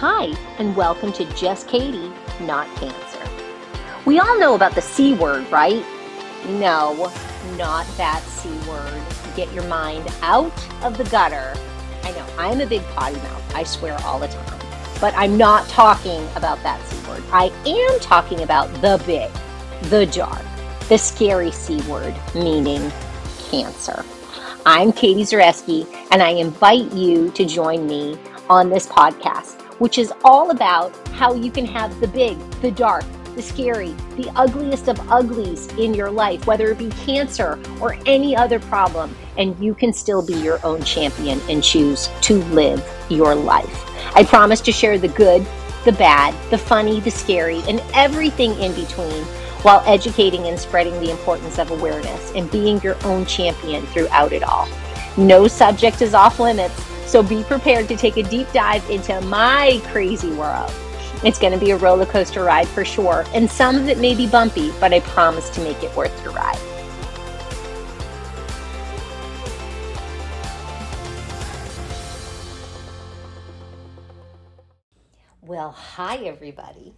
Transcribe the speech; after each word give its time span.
Hi, 0.00 0.34
and 0.58 0.74
welcome 0.74 1.12
to 1.12 1.26
Just 1.34 1.68
Katie, 1.68 2.10
Not 2.40 2.66
Cancer. 2.76 3.20
We 4.06 4.18
all 4.18 4.40
know 4.40 4.54
about 4.54 4.74
the 4.74 4.80
C 4.80 5.12
word, 5.12 5.46
right? 5.52 5.84
No, 6.46 7.12
not 7.58 7.86
that 7.98 8.22
C 8.22 8.48
word. 8.66 9.02
Get 9.36 9.52
your 9.52 9.64
mind 9.64 10.08
out 10.22 10.54
of 10.82 10.96
the 10.96 11.04
gutter. 11.04 11.52
I 12.02 12.12
know, 12.12 12.26
I'm 12.38 12.62
a 12.62 12.66
big 12.66 12.82
potty 12.94 13.16
mouth. 13.16 13.54
I 13.54 13.62
swear 13.62 13.98
all 14.02 14.18
the 14.18 14.28
time. 14.28 14.58
But 15.02 15.12
I'm 15.18 15.36
not 15.36 15.68
talking 15.68 16.26
about 16.34 16.62
that 16.62 16.82
C 16.86 17.06
word. 17.06 17.22
I 17.30 17.52
am 17.66 18.00
talking 18.00 18.40
about 18.40 18.72
the 18.80 19.02
big, 19.04 19.30
the 19.90 20.06
jar, 20.06 20.40
the 20.88 20.96
scary 20.96 21.50
C 21.50 21.82
word, 21.82 22.14
meaning 22.34 22.90
cancer. 23.50 24.02
I'm 24.64 24.92
Katie 24.92 25.24
Zareski, 25.24 25.86
and 26.10 26.22
I 26.22 26.30
invite 26.30 26.90
you 26.92 27.30
to 27.32 27.44
join 27.44 27.86
me 27.86 28.18
on 28.48 28.70
this 28.70 28.86
podcast, 28.86 29.59
which 29.80 29.98
is 29.98 30.12
all 30.24 30.50
about 30.50 30.96
how 31.08 31.34
you 31.34 31.50
can 31.50 31.66
have 31.66 31.98
the 32.00 32.08
big, 32.08 32.38
the 32.62 32.70
dark, 32.70 33.04
the 33.34 33.42
scary, 33.42 33.94
the 34.16 34.30
ugliest 34.36 34.88
of 34.88 35.00
uglies 35.10 35.66
in 35.78 35.94
your 35.94 36.10
life, 36.10 36.46
whether 36.46 36.70
it 36.70 36.78
be 36.78 36.90
cancer 37.04 37.58
or 37.80 37.96
any 38.06 38.36
other 38.36 38.60
problem, 38.60 39.14
and 39.38 39.58
you 39.58 39.74
can 39.74 39.92
still 39.92 40.24
be 40.24 40.34
your 40.34 40.64
own 40.64 40.82
champion 40.82 41.40
and 41.48 41.64
choose 41.64 42.10
to 42.20 42.42
live 42.44 42.86
your 43.08 43.34
life. 43.34 43.84
I 44.14 44.22
promise 44.24 44.60
to 44.62 44.72
share 44.72 44.98
the 44.98 45.08
good, 45.08 45.46
the 45.84 45.92
bad, 45.92 46.34
the 46.50 46.58
funny, 46.58 47.00
the 47.00 47.10
scary, 47.10 47.62
and 47.66 47.82
everything 47.94 48.52
in 48.60 48.74
between 48.74 49.24
while 49.62 49.82
educating 49.86 50.46
and 50.46 50.58
spreading 50.58 50.92
the 51.00 51.10
importance 51.10 51.58
of 51.58 51.70
awareness 51.70 52.32
and 52.34 52.50
being 52.50 52.80
your 52.82 52.96
own 53.04 53.24
champion 53.24 53.86
throughout 53.86 54.32
it 54.32 54.42
all. 54.42 54.68
No 55.16 55.48
subject 55.48 56.02
is 56.02 56.14
off 56.14 56.38
limits, 56.38 56.74
so 57.10 57.24
be 57.24 57.42
prepared 57.42 57.88
to 57.88 57.96
take 57.96 58.16
a 58.16 58.22
deep 58.22 58.46
dive 58.52 58.88
into 58.88 59.20
my 59.22 59.82
crazy 59.86 60.30
world. 60.30 60.72
It's 61.24 61.40
going 61.40 61.52
to 61.52 61.58
be 61.58 61.72
a 61.72 61.76
roller 61.76 62.06
coaster 62.06 62.44
ride 62.44 62.68
for 62.68 62.84
sure, 62.84 63.24
and 63.34 63.50
some 63.50 63.74
of 63.74 63.88
it 63.88 63.98
may 63.98 64.14
be 64.14 64.28
bumpy, 64.28 64.70
but 64.78 64.92
I 64.92 65.00
promise 65.00 65.50
to 65.50 65.60
make 65.60 65.82
it 65.82 65.94
worth 65.96 66.22
your 66.22 66.32
ride. 66.32 66.56
Well, 75.42 75.72
hi, 75.72 76.18
everybody. 76.18 76.94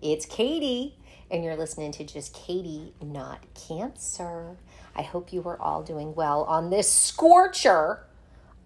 It's 0.00 0.24
Katie 0.24 0.94
and 1.30 1.44
you're 1.44 1.56
listening 1.56 1.92
to 1.92 2.04
just 2.04 2.32
Katie, 2.32 2.94
not 3.02 3.44
cancer. 3.54 4.56
I 4.96 5.02
hope 5.02 5.32
you 5.32 5.42
are 5.48 5.60
all 5.60 5.82
doing 5.82 6.14
well 6.14 6.44
on 6.44 6.70
this 6.70 6.90
scorcher 6.90 8.07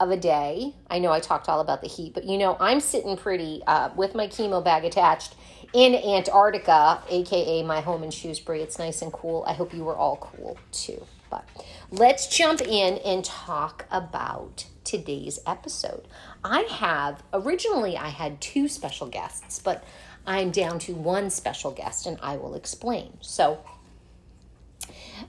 of 0.00 0.10
a 0.10 0.16
day. 0.16 0.74
I 0.90 0.98
know 0.98 1.12
I 1.12 1.20
talked 1.20 1.48
all 1.48 1.60
about 1.60 1.80
the 1.80 1.88
heat, 1.88 2.14
but 2.14 2.24
you 2.24 2.38
know, 2.38 2.56
I'm 2.58 2.80
sitting 2.80 3.16
pretty 3.16 3.62
uh, 3.66 3.90
with 3.94 4.14
my 4.14 4.26
chemo 4.26 4.62
bag 4.64 4.84
attached 4.84 5.34
in 5.72 5.94
Antarctica, 5.94 7.02
aka 7.08 7.62
my 7.62 7.80
home 7.80 8.02
in 8.02 8.10
Shrewsbury. 8.10 8.62
It's 8.62 8.78
nice 8.78 9.02
and 9.02 9.12
cool. 9.12 9.44
I 9.46 9.52
hope 9.52 9.72
you 9.72 9.84
were 9.84 9.96
all 9.96 10.16
cool 10.16 10.58
too. 10.70 11.04
But 11.30 11.48
let's 11.90 12.26
jump 12.26 12.60
in 12.60 12.98
and 12.98 13.24
talk 13.24 13.86
about 13.90 14.66
today's 14.84 15.38
episode. 15.46 16.06
I 16.44 16.60
have 16.62 17.22
originally 17.32 17.96
I 17.96 18.08
had 18.08 18.40
two 18.40 18.68
special 18.68 19.06
guests, 19.06 19.58
but 19.58 19.82
I'm 20.26 20.50
down 20.50 20.78
to 20.80 20.94
one 20.94 21.30
special 21.30 21.70
guest 21.70 22.06
and 22.06 22.18
I 22.22 22.36
will 22.36 22.54
explain. 22.54 23.16
So, 23.20 23.60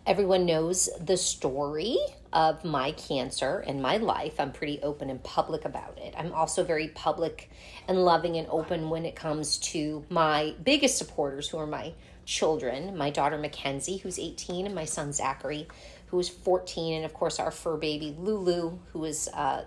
everyone 0.05 0.45
knows 0.45 0.89
the 0.99 1.17
story 1.17 1.97
of 2.31 2.63
my 2.65 2.91
cancer 2.93 3.63
and 3.65 3.81
my 3.81 3.97
life. 3.97 4.39
I'm 4.39 4.51
pretty 4.51 4.81
open 4.81 5.09
and 5.09 5.23
public 5.23 5.65
about 5.65 5.97
it. 5.97 6.13
I'm 6.17 6.33
also 6.33 6.63
very 6.63 6.89
public 6.89 7.49
and 7.87 8.03
loving 8.03 8.37
and 8.37 8.47
open 8.49 8.89
when 8.89 9.05
it 9.05 9.15
comes 9.15 9.57
to 9.59 10.03
my 10.09 10.55
biggest 10.63 10.97
supporters, 10.97 11.47
who 11.49 11.57
are 11.57 11.67
my 11.67 11.93
children 12.25 12.97
my 12.97 13.09
daughter 13.09 13.37
McKenzie, 13.37 13.99
who's 14.01 14.19
18, 14.19 14.65
and 14.65 14.75
my 14.75 14.85
son 14.85 15.11
Zachary, 15.11 15.67
who 16.07 16.19
is 16.19 16.29
14, 16.29 16.95
and 16.95 17.05
of 17.05 17.13
course, 17.13 17.39
our 17.39 17.51
fur 17.51 17.77
baby 17.77 18.15
Lulu, 18.17 18.77
who 18.91 19.05
is 19.05 19.27
uh, 19.33 19.65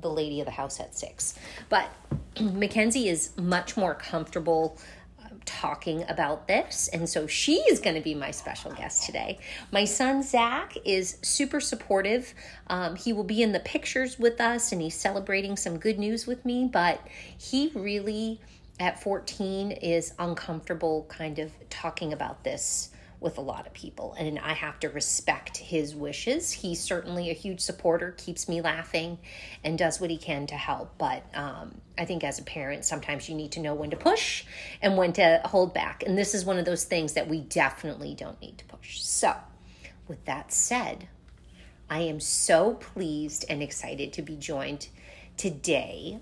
the 0.00 0.10
lady 0.10 0.40
of 0.40 0.46
the 0.46 0.52
house 0.52 0.78
at 0.80 0.94
six. 0.94 1.38
But 1.68 1.88
Mackenzie 2.40 3.08
is 3.08 3.36
much 3.36 3.76
more 3.76 3.94
comfortable 3.94 4.78
talking 5.46 6.04
about 6.08 6.46
this. 6.48 6.88
And 6.92 7.08
so 7.08 7.26
she 7.26 7.54
is 7.70 7.80
going 7.80 7.96
to 7.96 8.02
be 8.02 8.14
my 8.14 8.30
special 8.30 8.72
guest 8.72 9.04
today. 9.04 9.38
My 9.70 9.84
son, 9.84 10.22
Zach, 10.22 10.76
is 10.84 11.18
super 11.22 11.60
supportive. 11.60 12.34
Um, 12.66 12.96
he 12.96 13.12
will 13.12 13.24
be 13.24 13.42
in 13.42 13.52
the 13.52 13.60
pictures 13.60 14.18
with 14.18 14.40
us 14.40 14.72
and 14.72 14.82
he's 14.82 14.94
celebrating 14.94 15.56
some 15.56 15.78
good 15.78 15.98
news 15.98 16.26
with 16.26 16.44
me, 16.44 16.68
but 16.70 17.00
he 17.38 17.70
really, 17.74 18.40
at 18.78 19.02
14, 19.02 19.70
is 19.70 20.12
uncomfortable 20.18 21.06
kind 21.08 21.38
of 21.38 21.52
talking 21.70 22.12
about 22.12 22.44
this 22.44 22.90
with 23.26 23.38
a 23.38 23.42
lot 23.42 23.66
of 23.66 23.72
people, 23.72 24.14
and 24.16 24.38
I 24.38 24.52
have 24.52 24.78
to 24.80 24.88
respect 24.88 25.56
his 25.56 25.96
wishes. 25.96 26.52
He's 26.52 26.80
certainly 26.80 27.28
a 27.28 27.32
huge 27.32 27.60
supporter, 27.60 28.12
keeps 28.12 28.48
me 28.48 28.60
laughing, 28.60 29.18
and 29.64 29.76
does 29.76 30.00
what 30.00 30.10
he 30.10 30.16
can 30.16 30.46
to 30.46 30.54
help. 30.54 30.96
But 30.96 31.24
um, 31.34 31.80
I 31.98 32.04
think 32.04 32.22
as 32.22 32.38
a 32.38 32.44
parent, 32.44 32.84
sometimes 32.84 33.28
you 33.28 33.34
need 33.34 33.50
to 33.52 33.60
know 33.60 33.74
when 33.74 33.90
to 33.90 33.96
push 33.96 34.44
and 34.80 34.96
when 34.96 35.12
to 35.14 35.40
hold 35.44 35.74
back. 35.74 36.04
And 36.06 36.16
this 36.16 36.34
is 36.34 36.44
one 36.44 36.56
of 36.56 36.64
those 36.64 36.84
things 36.84 37.14
that 37.14 37.26
we 37.26 37.40
definitely 37.40 38.14
don't 38.14 38.40
need 38.40 38.58
to 38.58 38.64
push. 38.64 39.00
So, 39.02 39.34
with 40.06 40.24
that 40.26 40.52
said, 40.52 41.08
I 41.90 42.02
am 42.02 42.20
so 42.20 42.74
pleased 42.74 43.44
and 43.48 43.60
excited 43.60 44.12
to 44.12 44.22
be 44.22 44.36
joined 44.36 44.86
today 45.36 46.20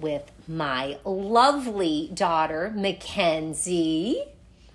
with 0.00 0.30
my 0.46 0.98
lovely 1.04 2.12
daughter, 2.14 2.72
McKenzie. 2.76 4.22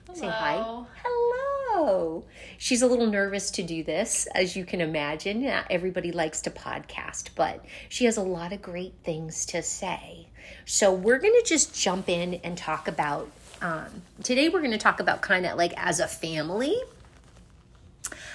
Hello. 0.06 0.19
Say 0.19 0.28
hi. 0.28 0.56
Hello. 0.56 0.88
She's 2.57 2.81
a 2.81 2.88
little 2.88 3.07
nervous 3.07 3.51
to 3.51 3.63
do 3.63 3.84
this, 3.84 4.28
as 4.35 4.56
you 4.56 4.66
can 4.66 4.81
imagine. 4.81 5.45
Everybody 5.69 6.12
likes 6.12 6.41
to 6.41 6.51
podcast, 6.51 7.29
but 7.35 7.63
she 7.88 8.06
has 8.06 8.17
a 8.17 8.22
lot 8.22 8.51
of 8.51 8.62
great 8.62 8.94
things 9.03 9.45
to 9.47 9.62
say. 9.62 10.28
So 10.66 10.94
we're 10.94 11.19
going 11.19 11.39
to 11.41 11.45
just 11.47 11.79
jump 11.79 12.09
in 12.09 12.35
and 12.44 12.57
talk 12.57 12.88
about. 12.88 13.29
Um, 13.62 14.03
today, 14.23 14.50
we're 14.50 14.59
going 14.59 14.72
to 14.72 14.78
talk 14.78 15.00
about 15.00 15.22
kind 15.22 15.45
of 15.45 15.57
like 15.57 15.73
as 15.78 16.00
a 16.00 16.07
family, 16.07 16.75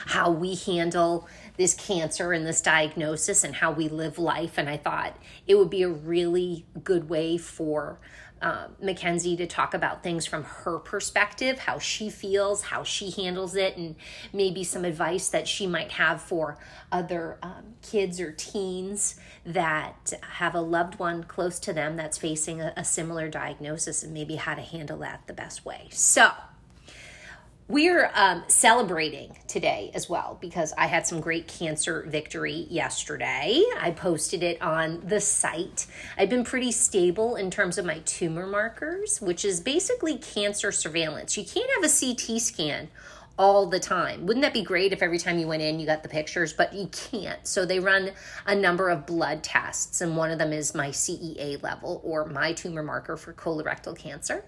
how 0.06 0.30
we 0.30 0.54
handle 0.54 1.28
this 1.56 1.74
cancer 1.74 2.32
and 2.32 2.46
this 2.46 2.60
diagnosis 2.60 3.44
and 3.44 3.54
how 3.54 3.72
we 3.72 3.88
live 3.88 4.18
life. 4.18 4.58
And 4.58 4.68
I 4.68 4.76
thought 4.76 5.16
it 5.46 5.56
would 5.56 5.70
be 5.70 5.82
a 5.82 5.88
really 5.88 6.64
good 6.82 7.08
way 7.08 7.38
for 7.38 7.98
uh, 8.44 8.68
McKenzie 8.82 9.38
to 9.38 9.46
talk 9.46 9.72
about 9.72 10.02
things 10.02 10.26
from 10.26 10.44
her 10.44 10.78
perspective, 10.78 11.60
how 11.60 11.78
she 11.78 12.10
feels, 12.10 12.64
how 12.64 12.84
she 12.84 13.10
handles 13.10 13.56
it, 13.56 13.78
and 13.78 13.96
maybe 14.34 14.62
some 14.62 14.84
advice 14.84 15.30
that 15.30 15.48
she 15.48 15.66
might 15.66 15.92
have 15.92 16.20
for 16.20 16.58
other 16.92 17.38
um, 17.42 17.74
kids 17.80 18.20
or 18.20 18.32
teens 18.32 19.18
that 19.46 20.12
have 20.32 20.54
a 20.54 20.60
loved 20.60 20.98
one 20.98 21.24
close 21.24 21.58
to 21.58 21.72
them 21.72 21.96
that's 21.96 22.18
facing 22.18 22.60
a, 22.60 22.74
a 22.76 22.84
similar 22.84 23.30
diagnosis 23.30 24.02
and 24.02 24.12
maybe 24.12 24.36
how 24.36 24.54
to 24.54 24.60
handle 24.60 24.98
that 24.98 25.26
the 25.26 25.32
best 25.32 25.64
way. 25.64 25.88
So, 25.90 26.30
we're 27.66 28.10
um, 28.14 28.44
celebrating 28.46 29.38
today 29.48 29.90
as 29.94 30.06
well 30.06 30.36
because 30.40 30.74
I 30.76 30.86
had 30.86 31.06
some 31.06 31.20
great 31.20 31.48
cancer 31.48 32.04
victory 32.06 32.66
yesterday. 32.68 33.64
I 33.80 33.90
posted 33.90 34.42
it 34.42 34.60
on 34.60 35.00
the 35.06 35.18
site. 35.18 35.86
I've 36.18 36.28
been 36.28 36.44
pretty 36.44 36.72
stable 36.72 37.36
in 37.36 37.50
terms 37.50 37.78
of 37.78 37.86
my 37.86 38.00
tumor 38.00 38.46
markers, 38.46 39.18
which 39.22 39.46
is 39.46 39.60
basically 39.60 40.18
cancer 40.18 40.72
surveillance. 40.72 41.38
You 41.38 41.44
can't 41.44 41.70
have 41.76 41.90
a 41.90 41.94
CT 41.94 42.38
scan 42.38 42.88
all 43.36 43.66
the 43.66 43.80
time. 43.80 44.26
Wouldn't 44.26 44.42
that 44.42 44.52
be 44.52 44.62
great 44.62 44.92
if 44.92 45.02
every 45.02 45.18
time 45.18 45.38
you 45.38 45.48
went 45.48 45.62
in 45.62 45.80
you 45.80 45.86
got 45.86 46.02
the 46.02 46.08
pictures? 46.08 46.52
But 46.52 46.72
you 46.72 46.88
can't. 46.88 47.46
So 47.46 47.64
they 47.64 47.80
run 47.80 48.12
a 48.46 48.54
number 48.54 48.90
of 48.90 49.06
blood 49.06 49.42
tests, 49.42 50.00
and 50.00 50.16
one 50.16 50.30
of 50.30 50.38
them 50.38 50.52
is 50.52 50.74
my 50.74 50.90
CEA 50.90 51.62
level 51.62 52.00
or 52.04 52.26
my 52.26 52.52
tumor 52.52 52.82
marker 52.82 53.16
for 53.16 53.32
colorectal 53.32 53.96
cancer. 53.96 54.44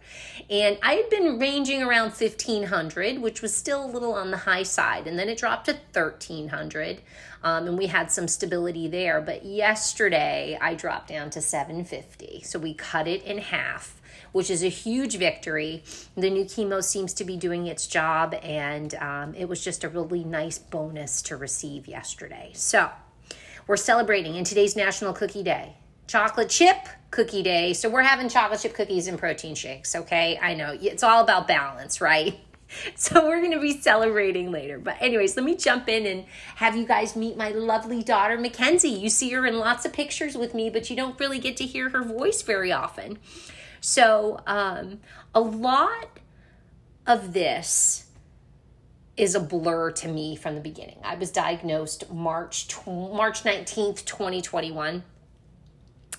And 0.48 0.78
I 0.82 0.94
had 0.94 1.10
been 1.10 1.38
ranging 1.38 1.82
around 1.82 2.12
1500, 2.12 3.18
which 3.20 3.42
was 3.42 3.54
still 3.54 3.84
a 3.84 3.90
little 3.90 4.14
on 4.14 4.30
the 4.30 4.36
high 4.38 4.62
side, 4.62 5.06
and 5.06 5.18
then 5.18 5.28
it 5.28 5.38
dropped 5.38 5.66
to 5.66 5.72
1300. 5.72 7.02
Um, 7.42 7.68
and 7.68 7.78
we 7.78 7.86
had 7.86 8.10
some 8.10 8.28
stability 8.28 8.88
there. 8.88 9.20
But 9.20 9.44
yesterday 9.44 10.58
I 10.60 10.74
dropped 10.74 11.08
down 11.08 11.30
to 11.30 11.40
750. 11.40 12.42
So 12.42 12.58
we 12.58 12.74
cut 12.74 13.06
it 13.06 13.22
in 13.22 13.38
half 13.38 14.00
which 14.32 14.50
is 14.50 14.62
a 14.62 14.68
huge 14.68 15.16
victory. 15.16 15.82
The 16.16 16.30
new 16.30 16.44
chemo 16.44 16.82
seems 16.82 17.12
to 17.14 17.24
be 17.24 17.36
doing 17.36 17.66
its 17.66 17.86
job, 17.86 18.34
and 18.42 18.94
um, 18.96 19.34
it 19.34 19.48
was 19.48 19.62
just 19.62 19.84
a 19.84 19.88
really 19.88 20.24
nice 20.24 20.58
bonus 20.58 21.22
to 21.22 21.36
receive 21.36 21.86
yesterday. 21.86 22.50
So, 22.54 22.90
we're 23.66 23.76
celebrating 23.76 24.36
in 24.36 24.44
today's 24.44 24.76
National 24.76 25.12
Cookie 25.12 25.42
Day. 25.42 25.76
Chocolate 26.06 26.48
chip 26.48 26.76
cookie 27.10 27.42
day. 27.42 27.72
So, 27.72 27.88
we're 27.88 28.02
having 28.02 28.28
chocolate 28.28 28.60
chip 28.60 28.74
cookies 28.74 29.08
and 29.08 29.18
protein 29.18 29.54
shakes, 29.54 29.94
okay? 29.94 30.38
I 30.40 30.54
know 30.54 30.76
it's 30.80 31.02
all 31.02 31.22
about 31.22 31.48
balance, 31.48 32.00
right? 32.00 32.38
So 32.94 33.26
we're 33.26 33.40
going 33.40 33.52
to 33.52 33.60
be 33.60 33.80
celebrating 33.80 34.50
later. 34.50 34.78
But 34.78 34.96
anyways, 35.00 35.36
let 35.36 35.44
me 35.44 35.56
jump 35.56 35.88
in 35.88 36.06
and 36.06 36.24
have 36.56 36.76
you 36.76 36.86
guys 36.86 37.16
meet 37.16 37.36
my 37.36 37.50
lovely 37.50 38.02
daughter 38.02 38.36
McKenzie. 38.36 39.00
You 39.00 39.08
see 39.08 39.30
her 39.30 39.46
in 39.46 39.58
lots 39.58 39.84
of 39.84 39.92
pictures 39.92 40.36
with 40.36 40.54
me, 40.54 40.70
but 40.70 40.90
you 40.90 40.96
don't 40.96 41.18
really 41.18 41.38
get 41.38 41.56
to 41.58 41.64
hear 41.64 41.90
her 41.90 42.02
voice 42.02 42.42
very 42.42 42.72
often. 42.72 43.18
So, 43.80 44.40
um, 44.46 45.00
a 45.34 45.40
lot 45.40 46.18
of 47.06 47.32
this 47.32 48.06
is 49.16 49.34
a 49.34 49.40
blur 49.40 49.90
to 49.90 50.08
me 50.08 50.36
from 50.36 50.54
the 50.54 50.60
beginning. 50.60 50.98
I 51.02 51.14
was 51.14 51.30
diagnosed 51.30 52.10
March 52.12 52.68
tw- 52.68 52.86
March 52.86 53.44
19th, 53.44 54.04
2021. 54.04 55.02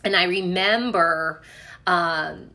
And 0.04 0.16
I 0.16 0.24
remember 0.24 1.42
um, 1.86 2.52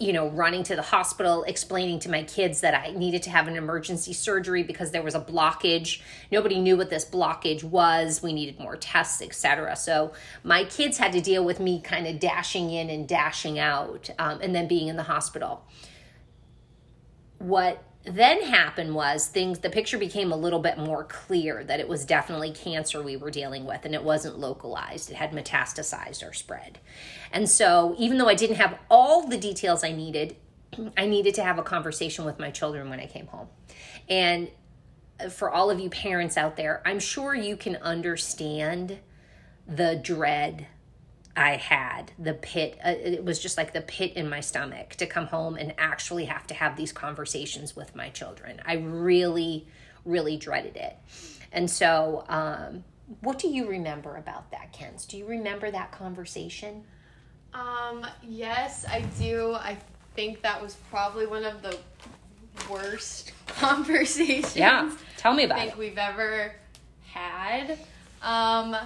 you 0.00 0.12
know, 0.12 0.28
running 0.30 0.64
to 0.64 0.74
the 0.74 0.82
hospital, 0.82 1.44
explaining 1.44 2.00
to 2.00 2.10
my 2.10 2.24
kids 2.24 2.60
that 2.62 2.74
I 2.74 2.90
needed 2.90 3.22
to 3.24 3.30
have 3.30 3.46
an 3.46 3.56
emergency 3.56 4.12
surgery 4.12 4.64
because 4.64 4.90
there 4.90 5.02
was 5.02 5.14
a 5.14 5.20
blockage. 5.20 6.00
Nobody 6.32 6.60
knew 6.60 6.76
what 6.76 6.90
this 6.90 7.04
blockage 7.04 7.62
was. 7.62 8.20
We 8.20 8.32
needed 8.32 8.58
more 8.58 8.76
tests, 8.76 9.22
etc. 9.22 9.76
So 9.76 10.12
my 10.42 10.64
kids 10.64 10.98
had 10.98 11.12
to 11.12 11.20
deal 11.20 11.44
with 11.44 11.60
me 11.60 11.80
kind 11.80 12.08
of 12.08 12.18
dashing 12.18 12.70
in 12.70 12.90
and 12.90 13.06
dashing 13.06 13.58
out, 13.58 14.10
um, 14.18 14.40
and 14.42 14.52
then 14.52 14.66
being 14.66 14.88
in 14.88 14.96
the 14.96 15.04
hospital. 15.04 15.64
What 17.38 17.82
then 18.04 18.42
happened 18.42 18.94
was 18.94 19.26
things 19.26 19.60
the 19.60 19.70
picture 19.70 19.96
became 19.96 20.30
a 20.30 20.36
little 20.36 20.58
bit 20.58 20.76
more 20.76 21.04
clear 21.04 21.64
that 21.64 21.80
it 21.80 21.88
was 21.88 22.04
definitely 22.04 22.50
cancer 22.50 23.02
we 23.02 23.16
were 23.16 23.30
dealing 23.30 23.64
with 23.64 23.84
and 23.84 23.94
it 23.94 24.04
wasn't 24.04 24.38
localized. 24.38 25.10
It 25.10 25.16
had 25.16 25.32
metastasized 25.32 26.28
or 26.28 26.34
spread. 26.34 26.78
And 27.32 27.48
so 27.48 27.94
even 27.98 28.18
though 28.18 28.28
i 28.28 28.34
didn't 28.34 28.56
have 28.56 28.78
all 28.90 29.26
the 29.26 29.38
details 29.38 29.82
i 29.82 29.92
needed 29.92 30.36
i 30.96 31.06
needed 31.06 31.34
to 31.36 31.42
have 31.42 31.58
a 31.58 31.62
conversation 31.62 32.24
with 32.24 32.38
my 32.38 32.50
children 32.50 32.90
when 32.90 33.00
i 33.00 33.06
came 33.06 33.26
home. 33.28 33.48
And 34.08 34.50
uh, 35.18 35.30
for 35.30 35.50
all 35.50 35.70
of 35.70 35.80
you 35.80 35.88
parents 35.88 36.36
out 36.36 36.56
there 36.56 36.82
i'm 36.84 36.98
sure 36.98 37.34
you 37.34 37.56
can 37.56 37.76
understand 37.76 38.98
the 39.66 39.96
dread 39.96 40.66
I 41.36 41.56
had 41.56 42.12
the 42.18 42.34
pit. 42.34 42.78
Uh, 42.84 42.90
it 42.90 43.24
was 43.24 43.38
just 43.40 43.56
like 43.56 43.72
the 43.72 43.80
pit 43.80 44.12
in 44.14 44.28
my 44.28 44.40
stomach 44.40 44.90
to 44.96 45.06
come 45.06 45.26
home 45.26 45.56
and 45.56 45.74
actually 45.78 46.26
have 46.26 46.46
to 46.48 46.54
have 46.54 46.76
these 46.76 46.92
conversations 46.92 47.74
with 47.74 47.96
my 47.96 48.08
children. 48.10 48.60
I 48.64 48.74
really, 48.74 49.66
really 50.04 50.36
dreaded 50.36 50.76
it. 50.76 50.96
And 51.52 51.68
so, 51.70 52.24
um, 52.28 52.84
what 53.20 53.38
do 53.38 53.48
you 53.48 53.68
remember 53.68 54.16
about 54.16 54.50
that, 54.52 54.72
Kens? 54.72 55.06
Do 55.06 55.16
you 55.18 55.26
remember 55.26 55.70
that 55.70 55.92
conversation? 55.92 56.84
Um, 57.52 58.06
yes, 58.22 58.84
I 58.88 59.02
do. 59.18 59.54
I 59.54 59.76
think 60.14 60.42
that 60.42 60.60
was 60.60 60.76
probably 60.90 61.26
one 61.26 61.44
of 61.44 61.62
the 61.62 61.76
worst 62.70 63.32
conversations. 63.46 64.56
Yeah, 64.56 64.90
tell 65.16 65.34
me 65.34 65.44
about 65.44 65.58
I 65.58 65.62
think 65.62 65.72
it. 65.72 65.78
we've 65.78 65.98
ever 65.98 66.54
had. 67.06 67.78
Um, 68.22 68.76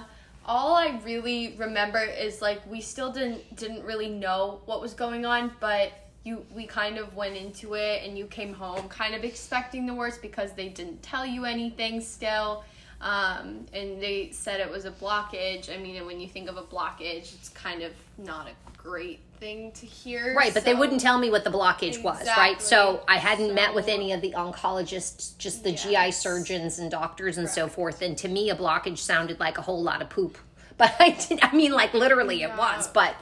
all 0.49 0.75
I 0.75 0.99
really 1.05 1.53
remember 1.57 1.99
is 1.99 2.41
like 2.41 2.59
we 2.69 2.81
still 2.81 3.11
didn't 3.11 3.55
didn't 3.55 3.85
really 3.85 4.09
know 4.09 4.61
what 4.65 4.81
was 4.81 4.93
going 4.95 5.23
on, 5.23 5.51
but 5.59 5.93
you 6.23 6.43
we 6.55 6.65
kind 6.65 6.97
of 6.97 7.15
went 7.15 7.37
into 7.37 7.75
it 7.75 8.01
and 8.03 8.17
you 8.17 8.25
came 8.25 8.53
home 8.53 8.89
kind 8.89 9.13
of 9.13 9.23
expecting 9.23 9.85
the 9.85 9.93
worst 9.93 10.23
because 10.23 10.51
they 10.53 10.67
didn't 10.67 11.03
tell 11.03 11.25
you 11.25 11.45
anything 11.45 12.01
still. 12.01 12.63
Um, 12.99 13.67
and 13.71 14.01
they 14.01 14.31
said 14.31 14.59
it 14.59 14.69
was 14.69 14.85
a 14.85 14.91
blockage. 14.91 15.73
I 15.73 15.77
mean, 15.77 15.95
and 15.95 16.05
when 16.05 16.19
you 16.19 16.27
think 16.27 16.49
of 16.49 16.57
a 16.57 16.63
blockage, 16.63 17.33
it's 17.35 17.49
kind 17.49 17.83
of 17.83 17.93
not 18.17 18.47
a 18.47 18.77
great 18.77 19.19
thing 19.39 19.71
to 19.73 19.85
hear. 19.85 20.33
Right, 20.35 20.53
but 20.53 20.65
they 20.65 20.73
wouldn't 20.73 21.01
tell 21.01 21.17
me 21.17 21.29
what 21.29 21.43
the 21.43 21.49
blockage 21.49 22.01
was, 22.03 22.27
right? 22.37 22.61
So 22.61 23.03
I 23.07 23.17
hadn't 23.17 23.53
met 23.55 23.73
with 23.73 23.87
any 23.87 24.11
of 24.11 24.21
the 24.21 24.31
oncologists, 24.33 25.37
just 25.37 25.63
the 25.63 25.71
GI 25.71 26.11
surgeons 26.11 26.79
and 26.79 26.91
doctors 26.91 27.37
and 27.37 27.49
so 27.49 27.67
forth. 27.67 28.01
And 28.01 28.17
to 28.19 28.27
me, 28.27 28.49
a 28.49 28.55
blockage 28.55 28.97
sounded 28.99 29.39
like 29.39 29.57
a 29.57 29.61
whole 29.61 29.81
lot 29.81 30.01
of 30.01 30.09
poop. 30.09 30.37
But 30.77 30.95
I 30.97 31.09
did, 31.09 31.39
I 31.41 31.53
mean, 31.53 31.73
like 31.73 31.93
literally 31.93 32.41
it 32.41 32.55
was. 32.57 32.87
But 32.87 33.13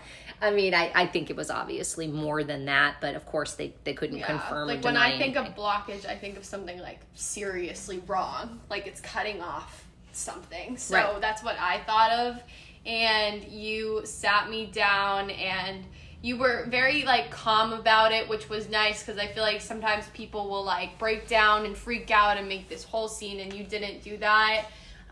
I 0.44 0.52
mean, 0.52 0.75
I, 0.75 0.92
I 0.94 1.08
think 1.08 1.31
it 1.31 1.36
was 1.36 1.50
obviously 1.50 2.06
more 2.06 2.44
than 2.44 2.66
that. 2.66 2.98
But 3.02 3.16
of 3.16 3.25
course, 3.25 3.56
they, 3.56 3.74
they 3.84 3.94
couldn't 3.96 4.19
Yeah, 4.19 4.28
confirm 4.28 4.68
like 4.68 4.84
when 4.84 4.96
I 4.96 5.18
think 5.18 5.36
anything. 5.36 5.54
of 5.54 5.56
blockage, 5.58 6.06
I 6.06 6.16
think 6.16 6.38
of 6.38 6.46
something 6.46 6.78
like 6.78 7.00
seriously 7.16 8.04
wrong, 8.06 8.60
like 8.69 8.86
it's 8.86 9.02
cutting 9.02 9.42
off 9.42 9.86
something. 10.12 10.78
So 10.78 10.94
Right. 10.96 11.19
that's 11.19 11.42
what 11.44 11.56
I 11.60 11.80
thought 11.88 12.12
of. 12.12 12.44
And 12.86 13.44
you 13.46 14.02
sat 14.06 14.52
me 14.52 14.68
down 14.68 15.31
and 15.31 15.84
you 16.22 16.38
were 16.38 16.66
very 16.68 17.04
like 17.04 17.30
calm 17.30 17.74
about 17.74 18.12
it, 18.12 18.28
which 18.28 18.50
was 18.50 18.69
nice 18.69 19.04
because 19.04 19.19
I 19.19 19.28
feel 19.28 19.44
like 19.44 19.62
sometimes 19.62 20.08
people 20.14 20.50
will 20.50 20.64
like 20.64 20.98
break 20.98 21.28
down 21.28 21.66
and 21.66 21.78
freak 21.78 22.10
out 22.12 22.38
and 22.38 22.48
make 22.48 22.68
this 22.69 22.84
whole 22.84 23.08
scene, 23.08 23.40
and 23.40 23.54
you 23.54 23.64
didn't 23.64 24.02
do 24.04 24.18
that. 24.18 24.66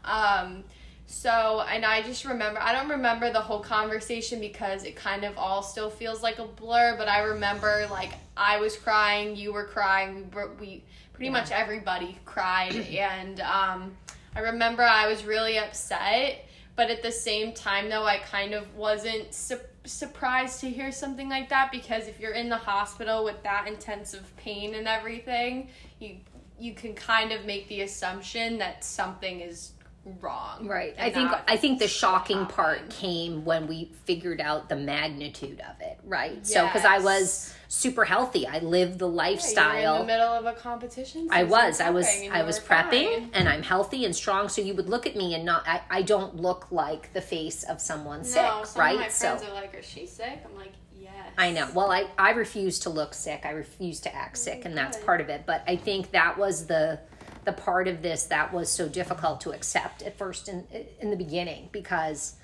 Um, 0.04 0.63
so, 1.07 1.63
and 1.69 1.86
I 1.86 2.02
just 2.02 2.25
remember, 2.25 2.60
I 2.60 2.74
don't 2.74 2.90
remember 2.90 3.31
the 3.31 3.40
whole 3.40 3.60
conversation 3.60 4.40
because 4.40 4.84
it 4.84 4.96
kind 4.96 5.24
of 5.24 5.38
all 5.38 5.62
still 5.62 5.90
feels 5.90 6.24
like 6.24 6.40
a 6.40 6.46
blur, 6.46 6.96
but 6.98 7.07
I 7.07 7.19
remember 7.19 7.88
like 7.92 8.13
I 8.36 8.60
was 8.60 8.75
crying, 8.75 9.36
you 9.36 9.54
were 9.54 9.66
crying, 9.66 10.30
we, 10.31 10.36
were, 10.36 10.52
we 10.60 10.84
pretty 11.13 11.30
much 11.30 11.52
everybody 11.52 12.18
cried, 12.25 12.75
and 12.90 13.40
um, 13.42 13.96
I 14.36 14.40
remember 14.40 14.81
I 14.81 15.07
was 15.07 15.24
really 15.24 15.60
upset, 15.60 16.46
but 16.75 16.90
at 16.90 17.04
the 17.04 17.12
same 17.12 17.54
time, 17.54 17.90
though, 17.90 18.06
I 18.06 18.18
kind 18.18 18.56
of 18.56 18.75
wasn't 18.75 19.34
su- 19.34 19.60
surprised 19.85 20.59
to 20.61 20.69
hear 20.69 20.91
something 20.91 21.29
like 21.29 21.49
that 21.49 21.71
because 21.71 22.07
if 22.07 22.19
you're 22.19 22.33
in 22.33 22.49
the 22.49 22.57
hospital 22.57 23.23
with 23.23 23.41
that 23.43 23.67
intensive 23.67 24.35
pain 24.37 24.75
and 24.75 24.87
everything, 24.87 25.69
you 25.99 26.17
you 26.57 26.73
can 26.73 26.93
kind 26.93 27.31
of 27.31 27.45
make 27.45 27.67
the 27.67 27.81
assumption 27.81 28.57
that 28.57 28.83
something 28.83 29.41
is 29.41 29.73
wrong. 30.22 30.68
Right. 30.68 30.96
I 31.00 31.10
think 31.10 31.31
I 31.48 31.57
think 31.57 31.80
the 31.80 31.88
shocking 31.88 32.46
part 32.46 32.90
came 32.90 33.44
when 33.44 33.68
we 33.68 33.92
figured 34.06 34.40
out 34.40 34.69
the 34.69 34.75
magnitude 34.75 35.60
of 35.62 35.81
it, 35.81 36.00
right? 36.04 36.46
So 36.46 36.68
cuz 36.69 36.86
I 36.86 37.00
was 37.00 37.54
super 37.68 38.06
healthy. 38.06 38.48
I 38.48 38.60
lived 38.60 39.00
the 39.00 39.10
Yeah, 39.10 39.16
lifestyle. 39.16 39.96
in 39.96 40.02
the 40.02 40.07
middle 40.07 40.28
of 40.34 40.46
a 40.46 40.54
competition. 40.54 41.28
I 41.31 41.44
was. 41.44 41.81
I 41.81 41.90
was. 41.90 42.07
I 42.31 42.44
was 42.44 42.60
prepping, 42.60 43.13
fine. 43.19 43.30
and 43.34 43.50
I'm 43.50 43.63
healthy 43.63 44.06
and 44.06 44.16
strong. 44.16 44.48
So 44.50 44.62
you 44.62 44.75
would 44.75 44.90
look 44.90 45.06
at 45.07 45.16
me 45.16 45.34
and 45.34 45.44
not. 45.44 45.68
I, 45.68 45.81
I 45.90 46.02
don't 46.04 46.36
look 46.36 46.68
like 46.72 47.13
the 47.13 47.22
face 47.22 47.63
of 47.63 47.81
someone 47.81 48.24
sick, 48.24 48.46
some 48.66 48.80
right? 48.81 49.12
so 49.12 49.38
are 49.38 49.54
like, 49.54 49.74
"Is 49.74 49.86
she 49.86 50.06
sick?" 50.06 50.40
I'm 50.46 50.56
like, 50.56 50.74
"Yes." 50.96 51.12
I 51.38 51.52
know. 51.52 51.68
Well, 51.74 51.92
I 51.92 52.07
I 52.18 52.31
refuse 52.31 52.80
to 52.80 52.90
look 52.90 53.13
sick. 53.13 53.42
I 53.46 53.52
refuse 53.52 54.00
to 54.02 54.16
act 54.16 54.38
sick, 54.38 54.66
and 54.66 54.78
that's 54.78 54.98
part 54.98 55.19
of 55.19 55.30
it. 55.30 55.46
But 55.46 55.63
I 55.68 55.75
think 55.75 56.12
that 56.12 56.38
was 56.38 56.68
the 56.68 57.00
the 57.45 57.53
part 57.53 57.88
of 57.88 58.01
this 58.01 58.25
that 58.25 58.53
was 58.53 58.69
so 58.69 58.89
difficult 58.89 59.39
to 59.42 59.51
accept 59.51 60.01
at 60.01 60.18
first 60.18 60.50
in 60.50 60.65
in 61.00 61.09
the 61.12 61.15
beginning 61.15 61.69
because 61.71 62.36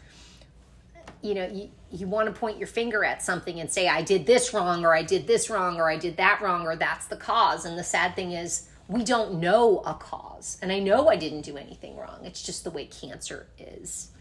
you 1.21 1.33
know 1.33 1.47
you, 1.47 1.69
you 1.91 2.07
want 2.07 2.33
to 2.33 2.39
point 2.39 2.57
your 2.57 2.67
finger 2.67 3.03
at 3.03 3.21
something 3.21 3.59
and 3.59 3.71
say 3.71 3.87
i 3.87 4.01
did 4.01 4.25
this 4.25 4.53
wrong 4.53 4.85
or 4.85 4.93
i 4.93 5.03
did 5.03 5.27
this 5.27 5.49
wrong 5.49 5.77
or 5.77 5.89
i 5.89 5.97
did 5.97 6.17
that 6.17 6.41
wrong 6.41 6.65
or 6.65 6.75
that's 6.75 7.07
the 7.07 7.15
cause. 7.15 7.65
And 7.65 7.77
the 7.77 7.83
sad 7.83 8.15
thing 8.15 8.31
is 8.31 8.67
we 8.87 9.03
don't 9.03 9.39
know 9.39 9.79
a 9.85 9.93
cause. 9.93 10.57
And 10.61 10.71
i 10.71 10.79
know 10.79 11.09
i 11.09 11.15
didn't 11.15 11.41
do 11.41 11.57
anything 11.57 11.97
wrong. 11.97 12.19
It's 12.23 12.43
just 12.43 12.63
the 12.63 12.71
way 12.71 12.85
cancer 12.85 13.47
is. 13.57 14.11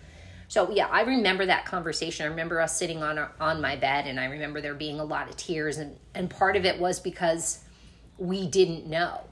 So 0.48 0.70
yeah 0.70 0.88
i 0.88 1.02
remember 1.02 1.46
that 1.46 1.64
conversation. 1.64 2.26
I 2.26 2.28
remember 2.28 2.60
us 2.60 2.76
sitting 2.76 3.02
on 3.02 3.18
our, 3.18 3.32
on 3.40 3.60
my 3.60 3.76
bed 3.76 4.06
and 4.06 4.18
i 4.18 4.26
remember 4.26 4.60
there 4.60 4.74
being 4.74 5.00
a 5.00 5.04
lot 5.04 5.28
of 5.28 5.36
tears 5.36 5.78
and 5.78 5.96
and 6.14 6.28
part 6.30 6.56
of 6.56 6.64
it 6.64 6.78
was 6.78 7.00
because 7.00 7.60
we 8.18 8.46
didn't 8.46 8.86
know. 8.86 9.22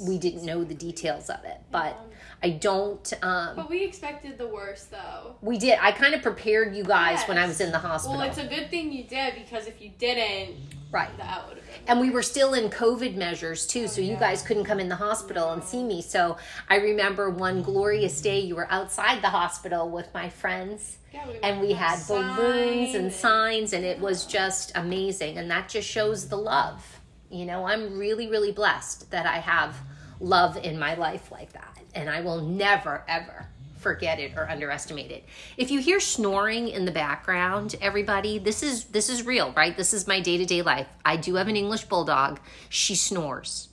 We 0.00 0.18
didn't 0.18 0.44
know 0.44 0.62
the 0.64 0.74
details 0.74 1.30
of 1.30 1.42
it 1.44 1.58
but 1.70 1.98
i 2.42 2.50
don't 2.50 3.12
um 3.22 3.56
But 3.56 3.70
we 3.70 3.82
expected 3.84 4.36
the 4.38 4.46
worst, 4.48 4.90
though. 4.90 5.36
we 5.40 5.56
did. 5.58 5.78
I 5.80 5.92
kind 5.92 6.14
of 6.14 6.22
prepared 6.22 6.74
you 6.76 6.84
guys 6.84 7.22
when 7.24 7.38
i 7.38 7.46
was 7.46 7.60
in 7.60 7.72
the 7.72 7.78
hospital. 7.78 8.18
Well, 8.18 8.28
it's 8.28 8.38
a 8.38 8.46
good 8.46 8.70
thing 8.70 8.92
you 8.92 9.04
did 9.04 9.34
because 9.34 9.66
if 9.66 9.80
you 9.80 9.90
didn't, 9.98 10.56
right. 10.90 11.16
that 11.16 11.48
would 11.48 11.56
have 11.56 11.66
been. 11.66 11.80
and 11.86 12.00
we 12.00 12.10
were 12.10 12.22
still 12.22 12.52
in 12.54 12.68
covid 12.68 13.16
measures 13.16 13.66
too 13.66 13.88
so 13.88 14.00
you 14.02 14.16
guys 14.16 14.42
couldn't 14.42 14.64
come 14.64 14.80
in 14.80 14.88
the 14.88 14.96
hospital 14.96 15.52
and 15.52 15.62
see 15.64 15.82
me. 15.82 16.02
So 16.02 16.36
i 16.68 16.76
remember 16.76 17.30
one 17.30 17.62
glorious 17.62 18.20
day 18.20 18.40
you 18.40 18.54
were 18.56 18.70
outside 18.70 19.22
the 19.22 19.30
hospital 19.30 19.88
with 19.88 20.08
my 20.12 20.28
friends. 20.28 20.98
Yeah, 21.14 21.26
we 21.28 21.38
and 21.42 21.60
we 21.62 21.72
had 21.72 21.98
balloons 22.06 22.94
and 22.94 23.10
signs 23.10 23.72
and 23.72 23.82
it 23.84 23.98
was 23.98 24.26
just 24.26 24.72
amazing. 24.74 25.38
And 25.38 25.50
that 25.50 25.70
just 25.70 25.88
shows 25.88 26.28
the 26.28 26.36
love 26.36 27.00
you 27.30 27.44
know 27.44 27.66
i'm 27.66 27.98
really 27.98 28.28
really 28.28 28.52
blessed 28.52 29.10
that 29.10 29.26
i 29.26 29.38
have 29.38 29.76
love 30.20 30.56
in 30.58 30.78
my 30.78 30.94
life 30.94 31.30
like 31.30 31.52
that 31.52 31.78
and 31.94 32.08
i 32.08 32.20
will 32.20 32.40
never 32.40 33.04
ever 33.08 33.46
forget 33.76 34.18
it 34.18 34.32
or 34.36 34.48
underestimate 34.48 35.10
it 35.10 35.24
if 35.56 35.70
you 35.70 35.80
hear 35.80 36.00
snoring 36.00 36.68
in 36.68 36.84
the 36.84 36.92
background 36.92 37.76
everybody 37.80 38.38
this 38.38 38.62
is 38.62 38.84
this 38.86 39.08
is 39.08 39.24
real 39.24 39.52
right 39.52 39.76
this 39.76 39.92
is 39.92 40.06
my 40.06 40.20
day-to-day 40.20 40.62
life 40.62 40.88
i 41.04 41.16
do 41.16 41.34
have 41.34 41.48
an 41.48 41.56
english 41.56 41.84
bulldog 41.84 42.40
she 42.68 42.94
snores 42.94 43.68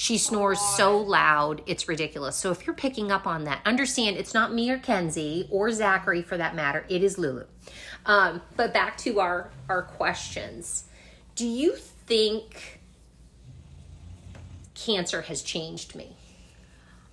she 0.00 0.16
snores 0.16 0.60
so 0.60 0.96
loud, 0.96 1.60
it's 1.66 1.88
ridiculous. 1.88 2.36
So 2.36 2.52
if 2.52 2.64
you're 2.64 2.76
picking 2.76 3.10
up 3.10 3.26
on 3.26 3.42
that, 3.44 3.60
understand 3.66 4.16
it's 4.16 4.32
not 4.32 4.54
me 4.54 4.70
or 4.70 4.78
Kenzie 4.78 5.48
or 5.50 5.72
Zachary 5.72 6.22
for 6.22 6.36
that 6.36 6.54
matter. 6.54 6.86
It 6.88 7.02
is 7.02 7.18
Lulu. 7.18 7.46
Um, 8.06 8.40
but 8.54 8.72
back 8.72 8.96
to 8.98 9.18
our 9.18 9.50
our 9.68 9.82
questions. 9.82 10.84
Do 11.34 11.44
you 11.44 11.74
think 11.74 12.77
cancer 14.84 15.22
has 15.22 15.42
changed 15.42 15.94
me 15.94 16.16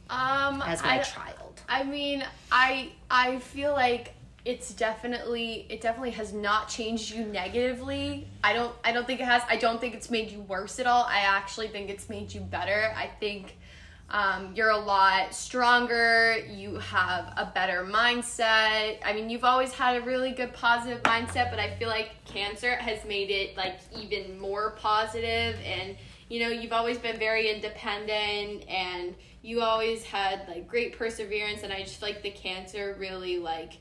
Um, 0.10 0.62
as 0.62 0.81
I 0.84 0.98
my 0.98 0.98
d- 1.00 1.10
child? 1.10 1.62
I 1.67 1.84
mean, 1.84 2.24
I 2.51 2.91
I 3.10 3.39
feel 3.39 3.74
like 3.74 4.13
it's 4.45 4.72
definitely 4.74 5.65
it 5.69 5.81
definitely 5.81 6.12
has 6.12 6.31
not 6.31 6.69
changed 6.69 7.12
you 7.12 7.25
negatively. 7.25 8.27
I 8.43 8.53
don't 8.53 8.74
I 8.84 8.91
don't 8.91 9.07
think 9.07 9.19
it 9.19 9.25
has. 9.25 9.41
I 9.50 9.57
don't 9.57 9.81
think 9.81 9.95
it's 9.95 10.12
made 10.12 10.29
you 10.31 10.41
worse 10.41 10.79
at 10.79 10.86
all. 10.86 11.05
I 11.05 11.19
actually 11.22 11.69
think 11.69 11.89
it's 11.89 12.07
made 12.10 12.31
you 12.34 12.41
better. 12.41 12.93
I 12.95 13.07
think 13.19 13.57
um, 14.12 14.51
you're 14.55 14.69
a 14.69 14.77
lot 14.77 15.34
stronger. 15.34 16.38
You 16.48 16.75
have 16.75 17.34
a 17.38 17.51
better 17.55 17.84
mindset. 17.84 19.00
I 19.03 19.13
mean, 19.15 19.31
you've 19.31 19.43
always 19.43 19.74
had 19.74 19.98
a 20.00 20.05
really 20.05 20.29
good 20.31 20.53
positive 20.53 21.01
mindset, 21.01 21.50
but 21.50 21.60
I 21.60 21.74
feel 21.79 21.89
like 21.89 22.12
cancer 22.25 22.75
has 22.75 23.03
made 23.05 23.31
it 23.31 23.57
like 23.57 23.79
even 23.98 24.39
more 24.39 24.75
positive 24.77 25.57
and 25.65 25.98
you 26.29 26.39
know, 26.39 26.50
you've 26.50 26.74
always 26.74 26.98
been 26.98 27.17
very 27.17 27.50
independent 27.50 28.67
and 28.67 29.15
you 29.41 29.62
always 29.62 30.03
had 30.03 30.48
like 30.48 30.67
great 30.67 30.98
perseverance 30.98 31.63
and 31.63 31.72
I 31.72 31.82
just 31.84 32.01
like 32.01 32.24
the 32.24 32.32
cancer 32.32 32.96
really 33.00 33.38
like 33.38 33.74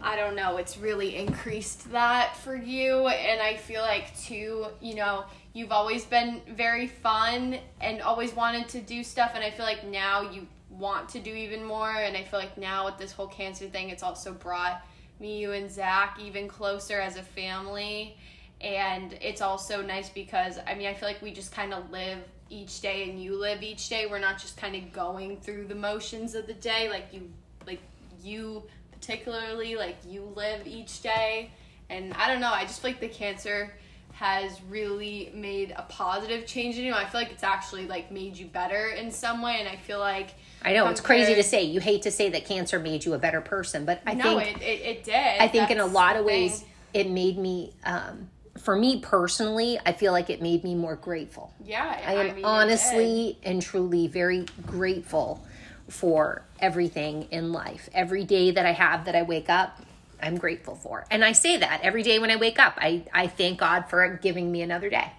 I 0.00 0.14
don't 0.14 0.36
know, 0.36 0.58
it's 0.58 0.78
really 0.78 1.16
increased 1.16 1.90
that 1.90 2.36
for 2.36 2.54
you. 2.54 3.08
And 3.08 3.40
I 3.40 3.56
feel 3.56 3.82
like, 3.82 4.16
too, 4.18 4.66
you 4.80 4.94
know, 4.94 5.24
you've 5.54 5.72
always 5.72 6.04
been 6.04 6.40
very 6.50 6.86
fun 6.86 7.58
and 7.80 8.00
always 8.00 8.32
wanted 8.34 8.68
to 8.68 8.80
do 8.80 9.02
stuff. 9.02 9.32
And 9.34 9.42
I 9.42 9.50
feel 9.50 9.66
like 9.66 9.84
now 9.84 10.30
you 10.30 10.46
want 10.70 11.08
to 11.10 11.18
do 11.18 11.34
even 11.34 11.64
more. 11.64 11.90
And 11.90 12.16
I 12.16 12.22
feel 12.22 12.38
like 12.38 12.56
now 12.56 12.84
with 12.84 12.98
this 12.98 13.10
whole 13.10 13.26
cancer 13.26 13.66
thing, 13.66 13.90
it's 13.90 14.04
also 14.04 14.32
brought 14.32 14.86
me, 15.18 15.40
you, 15.40 15.52
and 15.52 15.68
Zach 15.68 16.18
even 16.22 16.46
closer 16.46 17.00
as 17.00 17.16
a 17.16 17.22
family. 17.22 18.16
And 18.60 19.16
it's 19.20 19.40
also 19.40 19.82
nice 19.82 20.08
because, 20.08 20.58
I 20.66 20.74
mean, 20.74 20.88
I 20.88 20.94
feel 20.94 21.08
like 21.08 21.22
we 21.22 21.32
just 21.32 21.52
kind 21.52 21.72
of 21.72 21.90
live 21.90 22.18
each 22.50 22.80
day 22.80 23.08
and 23.08 23.22
you 23.22 23.36
live 23.36 23.62
each 23.62 23.88
day. 23.88 24.06
We're 24.06 24.18
not 24.18 24.38
just 24.38 24.56
kind 24.56 24.74
of 24.74 24.92
going 24.92 25.36
through 25.36 25.66
the 25.66 25.74
motions 25.74 26.34
of 26.34 26.46
the 26.46 26.54
day. 26.54 26.88
Like, 26.88 27.06
you, 27.12 27.30
like, 27.66 27.80
you 28.22 28.64
particularly 28.98 29.76
like 29.76 29.96
you 30.06 30.22
live 30.34 30.66
each 30.66 31.02
day 31.02 31.50
and 31.88 32.12
i 32.14 32.28
don't 32.28 32.40
know 32.40 32.52
i 32.52 32.62
just 32.62 32.82
feel 32.82 32.90
like 32.90 33.00
the 33.00 33.08
cancer 33.08 33.72
has 34.12 34.60
really 34.68 35.30
made 35.34 35.72
a 35.76 35.82
positive 35.82 36.44
change 36.46 36.76
in 36.76 36.84
you 36.84 36.92
i 36.92 37.04
feel 37.04 37.20
like 37.20 37.30
it's 37.30 37.44
actually 37.44 37.86
like 37.86 38.10
made 38.10 38.36
you 38.36 38.46
better 38.46 38.88
in 38.88 39.10
some 39.10 39.40
way 39.40 39.56
and 39.60 39.68
i 39.68 39.76
feel 39.76 39.98
like 39.98 40.30
I 40.60 40.72
know 40.72 40.88
it's 40.88 41.00
crazy 41.00 41.36
to 41.36 41.42
say. 41.44 41.62
You 41.62 41.78
hate 41.78 42.02
to 42.02 42.10
say 42.10 42.30
that 42.30 42.44
cancer 42.44 42.80
made 42.80 43.04
you 43.04 43.14
a 43.14 43.18
better 43.18 43.40
person, 43.40 43.84
but 43.84 44.02
I 44.04 44.14
no, 44.14 44.40
think 44.40 44.56
it, 44.56 44.62
it, 44.62 44.80
it 44.80 45.04
did. 45.04 45.14
I 45.14 45.46
think 45.46 45.70
in 45.70 45.78
a 45.78 45.86
lot 45.86 46.16
of 46.16 46.24
ways 46.24 46.64
it 46.92 47.08
made 47.08 47.38
me 47.38 47.72
um 47.84 48.28
for 48.60 48.76
me 48.76 49.00
personally, 49.00 49.78
I 49.84 49.92
feel 49.92 50.12
like 50.12 50.30
it 50.30 50.42
made 50.42 50.64
me 50.64 50.74
more 50.74 50.96
grateful. 50.96 51.52
Yeah, 51.64 52.00
I 52.06 52.14
am 52.14 52.36
mean, 52.36 52.44
honestly 52.44 53.38
and 53.42 53.62
truly 53.62 54.06
very 54.06 54.46
grateful 54.66 55.44
for 55.88 56.42
everything 56.60 57.28
in 57.30 57.52
life. 57.52 57.88
Every 57.94 58.24
day 58.24 58.50
that 58.50 58.66
I 58.66 58.72
have 58.72 59.06
that 59.06 59.14
I 59.14 59.22
wake 59.22 59.48
up, 59.48 59.80
I'm 60.20 60.36
grateful 60.36 60.74
for. 60.74 61.06
And 61.10 61.24
I 61.24 61.32
say 61.32 61.56
that 61.56 61.80
every 61.82 62.02
day 62.02 62.18
when 62.18 62.30
I 62.30 62.36
wake 62.36 62.58
up. 62.58 62.74
I, 62.78 63.04
I 63.12 63.26
thank 63.26 63.58
God 63.58 63.88
for 63.88 64.18
giving 64.22 64.50
me 64.50 64.62
another 64.62 64.90
day. 64.90 65.12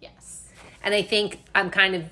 Yes. 0.00 0.48
And 0.82 0.94
I 0.94 1.02
think 1.02 1.40
I'm 1.54 1.70
kind 1.70 1.94
of 1.94 2.04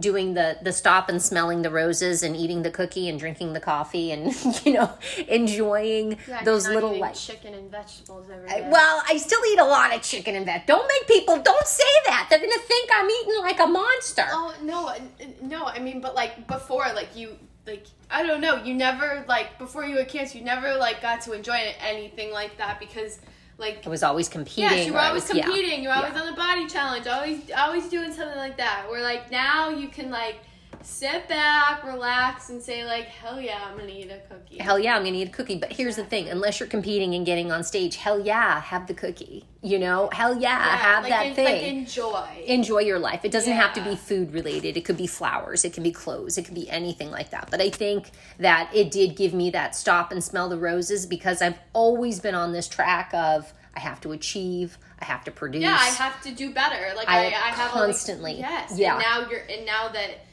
doing 0.00 0.34
the 0.34 0.56
the 0.62 0.72
stop 0.72 1.08
and 1.08 1.20
smelling 1.20 1.62
the 1.62 1.70
roses 1.70 2.22
and 2.22 2.36
eating 2.36 2.62
the 2.62 2.70
cookie 2.70 3.08
and 3.08 3.18
drinking 3.18 3.52
the 3.52 3.60
coffee 3.60 4.12
and 4.12 4.32
you 4.64 4.74
know 4.74 4.90
enjoying 5.26 6.18
Yeah, 6.28 6.44
those 6.44 6.68
little 6.68 6.96
like 6.98 7.14
chicken 7.14 7.54
and 7.54 7.70
vegetables 7.70 8.26
every 8.32 8.48
I- 8.48 8.68
well, 8.70 9.02
I 9.08 9.16
still 9.16 9.40
eat 9.52 9.58
a 9.58 9.64
lot 9.64 9.94
of 9.94 10.02
chicken 10.02 10.34
and 10.34 10.46
veg. 10.46 10.66
Don't 10.66 10.86
make 10.86 11.06
people 11.08 11.40
don't 11.42 11.66
say 11.66 11.84
that. 12.06 12.26
They're 12.30 12.38
gonna 12.38 12.58
think 12.58 12.90
I'm 12.94 13.10
eating 13.10 13.38
like 13.40 13.60
a 13.60 13.66
monster. 13.66 14.26
Oh 14.30 14.54
no, 14.62 14.94
no. 15.42 15.66
I 15.66 15.78
mean, 15.78 16.00
but 16.00 16.14
like 16.14 16.46
before, 16.46 16.84
like 16.94 17.16
you, 17.16 17.36
like 17.66 17.86
I 18.10 18.22
don't 18.24 18.40
know. 18.40 18.56
You 18.62 18.74
never 18.74 19.24
like 19.28 19.58
before 19.58 19.84
you 19.84 19.96
had 19.96 20.08
cancer. 20.08 20.38
You 20.38 20.44
never 20.44 20.76
like 20.76 21.02
got 21.02 21.22
to 21.22 21.32
enjoy 21.32 21.74
anything 21.80 22.30
like 22.32 22.56
that 22.58 22.78
because 22.80 23.18
like 23.58 23.86
I 23.86 23.90
was 23.90 24.02
always 24.02 24.28
competing. 24.28 24.64
Yes, 24.64 24.86
you 24.86 24.92
were 24.92 25.00
always 25.00 25.28
was- 25.28 25.36
yeah. 25.36 25.44
competing. 25.44 25.82
You 25.82 25.88
were 25.88 25.94
always 25.94 26.14
Yeah. 26.14 26.20
on 26.20 26.26
the 26.26 26.36
body 26.36 26.66
challenge. 26.68 27.06
Always, 27.06 27.50
always 27.56 27.88
doing 27.88 28.12
something 28.12 28.38
like 28.38 28.56
that. 28.56 28.86
Where 28.88 29.02
like 29.02 29.30
now 29.30 29.68
you 29.68 29.88
can 29.88 30.10
like 30.10 30.36
sit 30.82 31.28
back, 31.28 31.84
relax, 31.84 32.50
and 32.50 32.62
say 32.62 32.84
like, 32.84 33.06
"Hell 33.06 33.40
yeah, 33.40 33.58
I'm 33.66 33.76
gonna 33.76 33.90
eat 33.90 34.10
a 34.10 34.20
cookie." 34.32 34.58
Hell 34.58 34.78
yeah, 34.78 34.96
I'm 34.96 35.04
gonna 35.04 35.16
eat 35.16 35.28
a 35.28 35.32
cookie. 35.32 35.56
But 35.56 35.72
here's 35.72 35.96
the 35.96 36.04
thing: 36.04 36.28
unless 36.28 36.60
you're 36.60 36.68
competing 36.68 37.14
and 37.14 37.26
getting 37.26 37.50
on 37.52 37.64
stage, 37.64 37.96
hell 37.96 38.20
yeah, 38.20 38.60
have 38.60 38.86
the 38.86 38.94
cookie. 38.94 39.44
You 39.60 39.78
know, 39.78 40.08
hell 40.12 40.34
yeah, 40.34 40.40
Yeah, 40.64 40.76
have 40.76 41.02
like, 41.02 41.10
that 41.12 41.26
en- 41.26 41.34
thing. 41.34 41.44
Like 41.44 41.62
enjoy. 41.62 42.44
enjoy 42.46 42.78
your 42.80 42.98
life. 42.98 43.24
It 43.24 43.32
doesn't 43.32 43.52
have 43.52 43.74
to 43.74 43.82
be 43.82 43.96
food 43.96 44.32
related. 44.32 44.76
It 44.76 44.84
could 44.84 44.96
be 44.96 45.06
flowers, 45.08 45.64
it 45.64 45.72
could 45.72 45.82
be 45.82 45.90
clothes, 45.92 46.38
it 46.38 46.44
could 46.44 46.54
be 46.54 46.70
anything 46.70 47.10
like 47.10 47.30
that. 47.30 47.48
But 47.50 47.60
I 47.60 47.70
think 47.70 48.10
that 48.38 48.70
it 48.72 48.90
did 48.92 49.16
give 49.16 49.34
me 49.34 49.50
that 49.50 49.74
stop 49.74 50.12
and 50.12 50.22
smell 50.22 50.48
the 50.48 50.58
roses 50.58 51.06
because 51.06 51.42
I've 51.42 51.58
always 51.72 52.20
been 52.20 52.36
on 52.36 52.52
this 52.52 52.68
track 52.68 53.10
of 53.12 53.52
I 53.74 53.80
have 53.80 54.00
to 54.02 54.12
achieve, 54.12 54.78
I 55.00 55.04
have 55.04 55.24
to 55.24 55.30
produce. 55.30 55.62
yeah, 55.62 55.76
I 55.78 55.88
have 55.90 56.20
to 56.22 56.32
do 56.32 56.52
better. 56.52 56.94
Like 56.96 57.08
I 57.08 57.24
I, 57.24 57.26
I, 57.26 57.30
have 57.30 57.70
constantly- 57.70 58.38
yes. 58.38 58.74
yeah. 58.76 58.94
And 58.94 59.02
now 59.02 59.30
you're, 59.30 59.40
and 59.40 59.66
now 59.66 59.88
that 59.88 60.24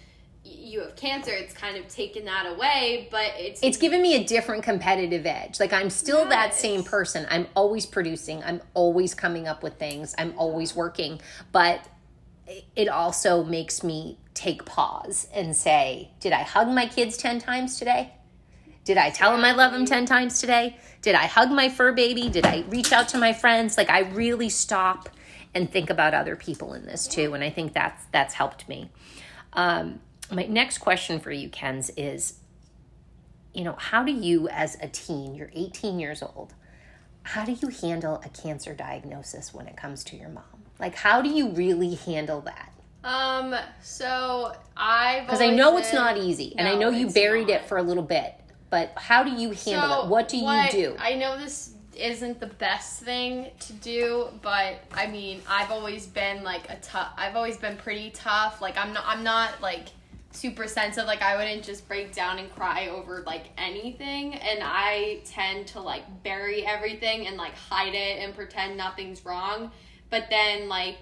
you 0.46 0.82
have 0.82 0.96
cancer, 0.96 1.32
it's 1.32 1.54
kind 1.54 1.76
of 1.76 1.88
taken 1.88 2.26
that 2.26 2.46
away. 2.46 3.08
But 3.12 3.34
it's 3.38 3.62
it's 3.64 3.78
given 3.78 4.02
me 4.02 4.16
a 4.16 4.24
different 4.24 4.64
competitive 4.64 5.26
edge. 5.26 5.60
Like 5.60 5.74
I'm 5.74 5.90
still 5.90 6.26
that 6.30 6.54
same 6.54 6.84
person. 6.84 7.26
I'm 7.30 7.48
always 7.56 7.86
producing. 7.86 8.44
I'm 8.44 8.62
always 8.74 9.14
coming 9.14 9.48
up 9.48 9.64
with 9.64 9.76
things. 9.76 10.14
I'm 10.18 10.34
always 10.38 10.76
working. 10.76 11.20
But 11.52 11.88
it 12.76 12.88
also 12.88 13.44
makes 13.44 13.84
me 13.84 14.20
take 14.34 14.66
pause 14.66 15.28
and 15.34 15.56
say, 15.56 16.12
did 16.20 16.32
I 16.32 16.44
hug 16.44 16.68
my 16.68 16.86
kids 16.86 17.18
10 17.18 17.40
times 17.40 17.80
today? 17.80 18.14
Did 18.84 18.98
I 18.98 19.10
tell 19.10 19.32
them 19.32 19.44
I 19.44 19.54
love 19.54 19.72
them 19.72 19.86
10 19.86 20.06
times 20.06 20.40
today? 20.40 20.78
Did 21.02 21.16
I 21.16 21.26
hug 21.26 21.50
my 21.50 21.70
fur 21.70 21.92
baby? 21.92 22.30
Did 22.30 22.46
I 22.46 22.64
reach 22.70 22.92
out 22.92 23.10
to 23.10 23.18
my 23.18 23.34
friends? 23.34 23.78
Like 23.78 23.90
I 23.90 24.02
really 24.02 24.50
stop 24.50 25.10
and 25.56 25.72
think 25.72 25.90
about 25.90 26.14
other 26.14 26.36
people 26.36 26.74
in 26.74 26.86
this 26.86 27.08
too, 27.08 27.34
and 27.34 27.44
I 27.44 27.50
think 27.50 27.74
that's 27.74 28.06
that's 28.12 28.34
helped 28.34 28.68
me. 28.68 28.92
Um, 29.54 30.02
my 30.32 30.46
next 30.46 30.80
question 30.80 31.20
for 31.20 31.32
you, 31.32 31.50
Kens, 31.50 31.92
is 31.98 32.40
you 33.54 33.64
know, 33.64 33.76
how 33.78 34.04
do 34.04 34.12
you, 34.12 34.50
as 34.50 34.76
a 34.82 34.88
teen, 34.88 35.34
you're 35.34 35.52
18 35.54 35.98
years 35.98 36.22
old, 36.22 36.54
how 37.24 37.46
do 37.46 37.54
you 37.54 37.70
handle 37.70 38.22
a 38.26 38.30
cancer 38.30 38.74
diagnosis 38.74 39.54
when 39.54 39.66
it 39.66 39.78
comes 39.78 40.04
to 40.04 40.18
your 40.18 40.28
mom? 40.30 40.44
Like, 40.78 40.96
how 40.96 41.22
do 41.22 41.30
you 41.30 41.50
really 41.50 41.96
handle 41.96 42.42
that? 42.42 42.72
um. 43.06 43.56
So 43.82 44.52
I 44.76 45.22
Because 45.22 45.40
I 45.42 45.52
know 45.52 45.78
it's 45.78 45.94
not 45.94 46.18
easy, 46.18 46.56
and 46.58 46.68
I 46.68 46.76
know 46.76 46.90
you 46.90 47.10
buried 47.10 47.48
not. 47.48 47.62
it 47.62 47.66
for 47.68 47.78
a 47.78 47.84
little 47.84 48.04
bit, 48.04 48.34
but 48.70 48.92
how 48.98 49.24
do 49.24 49.30
you 49.30 49.52
handle 49.52 50.04
it? 50.04 50.10
What 50.10 50.28
do 50.28 50.38
you 50.38 50.72
do? 50.72 50.96
I 51.00 51.14
know 51.14 51.38
this 51.38 51.76
isn't 51.96 52.40
the 52.40 52.48
best 52.48 53.04
thing 53.04 53.52
to 53.60 53.74
do, 53.74 54.28
but 54.42 54.84
I 54.92 55.08
mean, 55.08 55.42
I've 55.48 55.72
always 55.72 56.08
been 56.08 56.44
like 56.44 56.70
a 56.70 56.78
tough. 56.78 57.14
I've 57.16 57.36
always 57.36 57.58
been 57.58 57.78
pretty 57.78 58.10
tough. 58.10 58.60
Like 58.60 58.76
I'm 58.76 58.92
not. 58.92 59.04
I'm 59.06 59.24
not 59.24 59.62
like 59.62 59.90
super 60.36 60.68
sensitive. 60.68 61.08
Like 61.08 61.22
I 61.22 61.38
wouldn't 61.38 61.64
just 61.64 61.88
break 61.88 62.14
down 62.14 62.40
and 62.40 62.54
cry 62.54 62.88
over 62.88 63.24
like 63.26 63.46
anything, 63.58 64.36
and 64.36 64.60
I 64.62 65.22
tend 65.26 65.68
to 65.68 65.80
like 65.80 66.24
bury 66.24 66.66
everything 66.66 67.28
and 67.28 67.38
like 67.38 67.56
hide 67.56 67.96
it 67.96 68.20
and 68.20 68.36
pretend 68.36 68.78
nothing's 68.78 69.26
wrong. 69.26 69.72
But 70.10 70.26
then 70.30 70.70
like. 70.70 70.98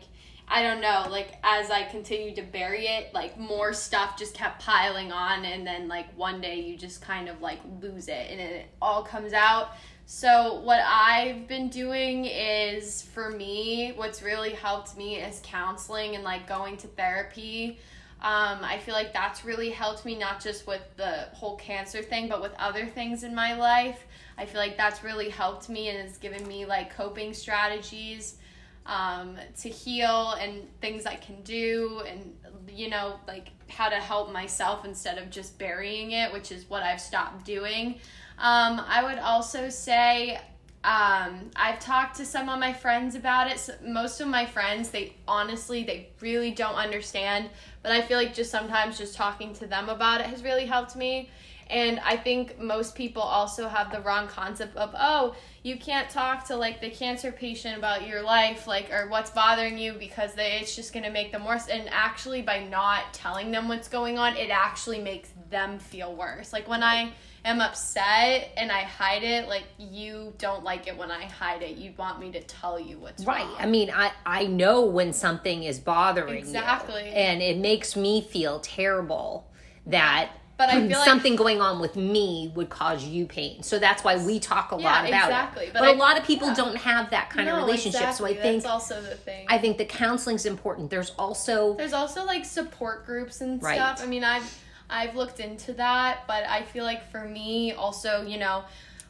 I 0.45 0.61
don't 0.61 0.81
know, 0.81 1.07
like 1.09 1.35
as 1.41 1.71
I 1.71 1.83
continued 1.83 2.35
to 2.35 2.41
bury 2.41 2.85
it, 2.85 3.13
like 3.13 3.39
more 3.39 3.71
stuff 3.71 4.19
just 4.19 4.35
kept 4.35 4.61
piling 4.61 5.09
on 5.09 5.45
and 5.45 5.65
then 5.65 5.87
like 5.87 6.15
one 6.17 6.41
day 6.41 6.59
you 6.59 6.77
just 6.77 7.01
kind 7.01 7.29
of 7.29 7.41
like 7.41 7.59
lose 7.81 8.09
it 8.09 8.27
and 8.29 8.41
it 8.41 8.67
all 8.81 9.03
comes 9.03 9.31
out. 9.31 9.69
So 10.05 10.59
what 10.59 10.81
I've 10.85 11.47
been 11.47 11.69
doing 11.69 12.25
is 12.25 13.01
for 13.01 13.31
me, 13.31 13.93
what's 13.95 14.21
really 14.21 14.51
helped 14.51 14.97
me 14.97 15.15
is 15.15 15.39
counseling 15.43 16.15
and 16.15 16.25
like 16.25 16.45
going 16.45 16.75
to 16.77 16.87
therapy. 16.87 17.79
Um, 18.23 18.59
I 18.63 18.79
feel 18.79 18.93
like 18.93 19.11
that's 19.11 19.43
really 19.43 19.69
helped 19.69 20.05
me 20.05 20.17
not 20.17 20.41
just 20.41 20.65
with 20.65 20.81
the 20.95 21.27
whole 21.33 21.57
cancer 21.57 22.01
thing, 22.01 22.29
but 22.29 22.41
with 22.41 22.53
other 22.57 22.85
things 22.85 23.23
in 23.23 23.35
my 23.35 23.53
life. 23.55 24.05
I 24.37 24.45
feel 24.45 24.61
like 24.61 24.77
that's 24.77 25.03
really 25.03 25.29
helped 25.29 25.67
me 25.67 25.89
and 25.89 25.99
has 25.99 26.17
given 26.17 26.47
me 26.47 26.65
like 26.65 26.95
coping 26.95 27.33
strategies 27.33 28.37
um, 28.85 29.37
to 29.59 29.69
heal 29.69 30.31
and 30.39 30.67
things 30.79 31.05
I 31.05 31.15
can 31.15 31.41
do 31.43 32.01
and 32.07 32.35
you 32.69 32.89
know 32.89 33.19
like 33.27 33.49
how 33.69 33.89
to 33.89 33.95
help 33.95 34.31
myself 34.31 34.85
instead 34.85 35.17
of 35.17 35.29
just 35.29 35.57
burying 35.59 36.11
it, 36.11 36.31
which 36.31 36.51
is 36.51 36.69
what 36.69 36.81
I've 36.81 37.01
stopped 37.01 37.45
doing. 37.45 37.95
Um, 38.37 38.81
I 38.87 39.03
would 39.03 39.19
also 39.19 39.69
say 39.69 40.39
um, 40.83 41.49
I've 41.55 41.79
talked 41.79 42.17
to 42.17 42.25
some 42.25 42.49
of 42.49 42.59
my 42.59 42.73
friends 42.73 43.15
about 43.15 43.49
it. 43.49 43.57
So 43.57 43.73
most 43.85 44.19
of 44.19 44.27
my 44.27 44.45
friends, 44.45 44.89
they 44.89 45.15
honestly, 45.27 45.83
they 45.83 46.09
really 46.19 46.51
don't 46.51 46.75
understand. 46.75 47.49
But 47.81 47.93
I 47.93 48.01
feel 48.01 48.17
like 48.17 48.33
just 48.33 48.51
sometimes 48.51 48.97
just 48.97 49.15
talking 49.15 49.53
to 49.55 49.67
them 49.67 49.87
about 49.87 50.19
it 50.19 50.27
has 50.27 50.43
really 50.43 50.65
helped 50.65 50.97
me. 50.97 51.29
And 51.69 52.01
I 52.01 52.17
think 52.17 52.59
most 52.59 52.95
people 52.95 53.21
also 53.21 53.69
have 53.69 53.91
the 53.91 54.01
wrong 54.01 54.27
concept 54.27 54.75
of, 54.75 54.93
oh, 54.99 55.35
you 55.63 55.77
can't 55.77 56.09
talk 56.09 56.45
to 56.47 56.57
like 56.57 56.81
the 56.81 56.89
cancer 56.89 57.31
patient 57.31 57.77
about 57.77 58.05
your 58.05 58.21
life, 58.21 58.67
like, 58.67 58.91
or 58.91 59.07
what's 59.07 59.29
bothering 59.29 59.77
you 59.77 59.93
because 59.93 60.33
they, 60.33 60.59
it's 60.59 60.75
just 60.75 60.91
going 60.91 61.05
to 61.05 61.09
make 61.09 61.31
them 61.31 61.45
worse. 61.45 61.69
And 61.69 61.87
actually, 61.89 62.41
by 62.41 62.59
not 62.65 63.13
telling 63.13 63.51
them 63.51 63.69
what's 63.69 63.87
going 63.87 64.19
on, 64.19 64.35
it 64.35 64.49
actually 64.49 64.99
makes 64.99 65.29
them 65.49 65.79
feel 65.79 66.13
worse. 66.13 66.51
Like, 66.51 66.67
when 66.67 66.83
I 66.83 67.13
am 67.45 67.59
upset 67.61 68.51
and 68.57 68.71
I 68.71 68.81
hide 68.81 69.23
it, 69.23 69.47
like 69.49 69.63
you 69.77 70.33
don't 70.37 70.63
like 70.63 70.87
it 70.87 70.97
when 70.97 71.11
I 71.11 71.25
hide 71.25 71.61
it. 71.61 71.75
You 71.77 71.93
want 71.97 72.19
me 72.19 72.31
to 72.31 72.41
tell 72.41 72.79
you 72.79 72.97
what's 72.99 73.23
Right. 73.25 73.45
wrong. 73.45 73.55
I 73.59 73.65
mean, 73.65 73.91
I 73.93 74.11
I 74.25 74.45
know 74.45 74.81
when 74.85 75.11
something 75.13 75.63
is 75.63 75.79
bothering 75.79 76.33
me. 76.33 76.39
Exactly. 76.39 77.03
you, 77.05 77.11
and 77.11 77.41
it 77.41 77.57
makes 77.57 77.95
me 77.95 78.21
feel 78.21 78.59
terrible 78.59 79.47
that. 79.87 80.29
But 80.55 80.69
I 80.69 80.87
feel 80.87 80.99
like- 80.99 81.07
something 81.07 81.35
going 81.35 81.59
on 81.61 81.79
with 81.81 81.95
me 81.95 82.51
would 82.55 82.69
cause 82.69 83.03
you 83.03 83.25
pain. 83.25 83.63
So 83.63 83.79
that's 83.79 84.03
why 84.03 84.17
we 84.17 84.39
talk 84.39 84.71
a 84.71 84.77
Yeah, 84.77 84.83
lot 84.85 85.09
about 85.09 85.23
exactly. 85.29 85.65
it. 85.65 85.73
But 85.73 85.79
But, 85.79 85.89
I- 85.89 85.93
a 85.93 85.95
lot 85.97 86.17
of 86.17 86.23
people 86.25 86.49
yeah. 86.49 86.53
don't 86.53 86.75
have 86.77 87.09
that 87.09 87.31
kind 87.31 87.49
of 87.49 87.57
relationship. 87.57 87.99
exactly. 88.01 88.33
So 88.35 88.39
I 88.39 88.41
think 88.41 88.61
that's 88.61 88.71
also 88.71 89.01
the 89.01 89.15
thing. 89.15 89.47
I 89.49 89.57
think 89.57 89.79
the 89.79 89.85
counseling's 89.85 90.45
important. 90.45 90.91
There's 90.91 91.09
also 91.17 91.73
There's 91.73 91.91
also 91.91 92.23
like 92.23 92.45
support 92.45 93.03
groups 93.05 93.41
and 93.41 93.61
Right. 93.61 93.75
stuff. 93.75 94.01
I 94.01 94.05
mean, 94.05 94.23
I've 94.23 94.57
I've 94.93 95.15
looked 95.15 95.39
into 95.39 95.73
that, 95.73 96.19
but 96.27 96.43
I 96.47 96.61
feel 96.61 96.83
like 96.83 97.09
for 97.09 97.25
me 97.25 97.71
also, 97.71 98.23
you 98.25 98.37
know, 98.37 98.63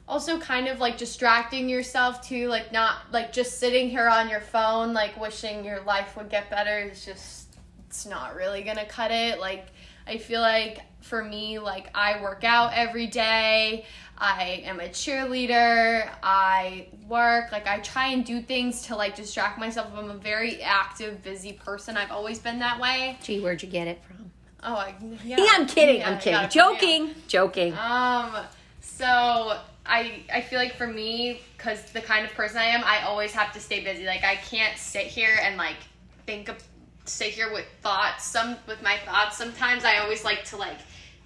also 0.07 0.39
kind 0.39 0.67
of 0.67 0.79
like 0.79 0.97
distracting 0.97 1.67
yourself 1.67 2.25
too, 2.25 2.47
like 2.47 2.71
not 2.71 2.99
like 3.11 3.33
just 3.33 3.59
sitting 3.59 3.89
here 3.89 4.07
on 4.07 4.29
your 4.29 4.41
phone 4.41 4.93
like 4.93 5.19
wishing 5.19 5.65
your 5.65 5.81
life 5.81 6.15
would 6.15 6.29
get 6.29 6.49
better 6.49 6.79
is 6.79 7.05
just 7.05 7.47
it's 7.85 8.05
not 8.05 8.35
really 8.35 8.63
to 8.63 8.85
cut 8.85 9.11
it. 9.11 9.39
Like 9.39 9.67
I 10.07 10.17
feel 10.17 10.41
like 10.41 10.79
for 11.01 11.23
me 11.23 11.59
like 11.59 11.89
I 11.93 12.21
work 12.21 12.43
out 12.43 12.71
every 12.73 13.07
day. 13.07 13.85
I 14.17 14.63
am 14.65 14.79
a 14.79 14.87
cheerleader. 14.87 16.09
I 16.21 16.87
work. 17.09 17.51
Like 17.51 17.67
I 17.67 17.79
try 17.79 18.07
and 18.07 18.23
do 18.23 18.41
things 18.41 18.83
to 18.83 18.95
like 18.95 19.15
distract 19.15 19.59
myself. 19.59 19.91
I'm 19.95 20.09
a 20.09 20.17
very 20.17 20.61
active, 20.61 21.21
busy 21.23 21.53
person. 21.53 21.97
I've 21.97 22.11
always 22.11 22.39
been 22.39 22.59
that 22.59 22.79
way. 22.79 23.17
gee, 23.21 23.41
where'd 23.41 23.61
you 23.61 23.69
get 23.69 23.87
it 23.87 24.01
from? 24.03 24.32
Oh, 24.65 24.75
I, 24.75 24.95
yeah. 25.25 25.37
Yeah, 25.39 25.47
I'm 25.51 25.67
kidding. 25.67 25.99
Yeah, 25.99 26.09
I'm 26.11 26.19
kidding. 26.19 26.49
Joking. 26.49 27.15
Joking. 27.27 27.73
Um, 27.73 28.37
so 28.81 29.57
I 29.85 30.23
I 30.33 30.41
feel 30.41 30.59
like 30.59 30.75
for 30.75 30.87
me, 30.87 31.41
because 31.57 31.83
the 31.91 32.01
kind 32.01 32.25
of 32.25 32.33
person 32.33 32.57
I 32.57 32.65
am, 32.65 32.83
I 32.85 33.03
always 33.03 33.33
have 33.33 33.51
to 33.53 33.59
stay 33.59 33.83
busy. 33.83 34.05
Like 34.05 34.23
I 34.23 34.35
can't 34.35 34.77
sit 34.77 35.07
here 35.07 35.37
and 35.41 35.57
like 35.57 35.77
think 36.25 36.47
of 36.49 36.63
sit 37.05 37.29
here 37.29 37.51
with 37.51 37.65
thoughts. 37.81 38.25
Some 38.25 38.55
with 38.67 38.81
my 38.81 38.97
thoughts. 39.05 39.37
Sometimes 39.37 39.83
I 39.83 39.97
always 39.97 40.23
like 40.23 40.45
to 40.45 40.57
like 40.57 40.77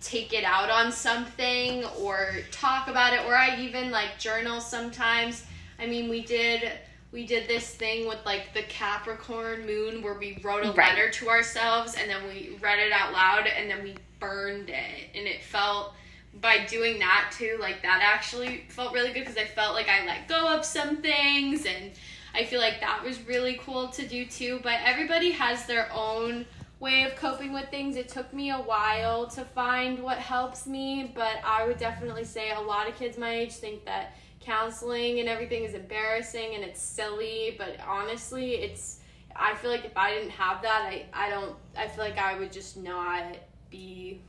take 0.01 0.33
it 0.33 0.43
out 0.43 0.69
on 0.69 0.91
something 0.91 1.83
or 1.99 2.35
talk 2.51 2.87
about 2.87 3.13
it, 3.13 3.21
or 3.25 3.35
I 3.35 3.59
even 3.59 3.91
like 3.91 4.17
journal 4.17 4.59
sometimes. 4.59 5.45
I 5.79 5.85
mean, 5.85 6.09
we 6.09 6.21
did. 6.21 6.71
We 7.11 7.25
did 7.25 7.47
this 7.47 7.69
thing 7.73 8.07
with 8.07 8.19
like 8.25 8.53
the 8.53 8.63
Capricorn 8.63 9.65
moon 9.65 10.01
where 10.01 10.15
we 10.15 10.39
wrote 10.43 10.65
a 10.65 10.71
Right. 10.71 10.89
letter 10.89 11.09
to 11.09 11.29
ourselves 11.29 11.95
and 11.95 12.09
then 12.09 12.27
we 12.27 12.57
read 12.61 12.79
it 12.79 12.91
out 12.91 13.13
loud 13.13 13.47
and 13.47 13.69
then 13.69 13.83
we 13.83 13.95
burned 14.19 14.69
it. 14.69 15.09
And 15.15 15.25
it 15.27 15.41
felt 15.41 15.93
by 16.41 16.65
doing 16.65 16.99
that 16.99 17.31
too 17.35 17.57
like 17.59 17.81
that 17.81 18.01
actually 18.03 18.63
felt 18.69 18.93
really 18.93 19.07
good 19.11 19.21
because 19.21 19.37
i 19.37 19.45
felt 19.45 19.73
like 19.73 19.87
i 19.89 20.05
let 20.05 20.27
go 20.27 20.47
of 20.55 20.63
some 20.63 20.97
things 20.97 21.65
and 21.65 21.91
i 22.35 22.43
feel 22.43 22.59
like 22.59 22.79
that 22.79 23.03
was 23.03 23.19
really 23.23 23.59
cool 23.63 23.87
to 23.87 24.05
do 24.07 24.23
too. 24.25 24.59
But 24.61 24.75
everybody 24.85 25.31
has 25.31 25.65
their 25.65 25.89
own 25.91 26.45
way 26.79 27.01
of 27.03 27.15
coping 27.15 27.53
with 27.53 27.67
things. 27.71 27.95
It 27.95 28.07
took 28.07 28.31
me 28.33 28.51
a 28.51 28.57
while 28.57 29.25
to 29.29 29.43
find 29.43 29.97
what 30.03 30.19
helps 30.19 30.67
me 30.67 31.11
but 31.15 31.37
i 31.43 31.65
would 31.65 31.77
definitely 31.79 32.25
say 32.25 32.51
a 32.51 32.59
lot 32.59 32.87
of 32.87 32.95
kids 32.95 33.17
my 33.17 33.33
age 33.33 33.53
think 33.53 33.83
that 33.85 34.13
counseling 34.47 35.19
and 35.19 35.27
everything 35.27 35.63
is 35.63 35.73
embarrassing 35.73 36.55
and 36.55 36.63
it's 36.63 36.81
silly 36.81 37.55
but 37.57 37.77
honestly 37.85 38.55
it's 38.55 39.01
i 39.35 39.53
feel 39.55 39.69
like 39.69 39.85
if 39.85 39.95
i 39.97 40.09
didn't 40.11 40.31
have 40.31 40.61
that 40.61 40.81
i, 40.83 41.05
I 41.13 41.29
don't 41.29 41.55
i 41.77 41.87
feel 41.87 42.03
like 42.03 42.17
i 42.17 42.39
would 42.39 42.51
just 42.51 42.77
not 42.77 43.35
be 43.69 44.21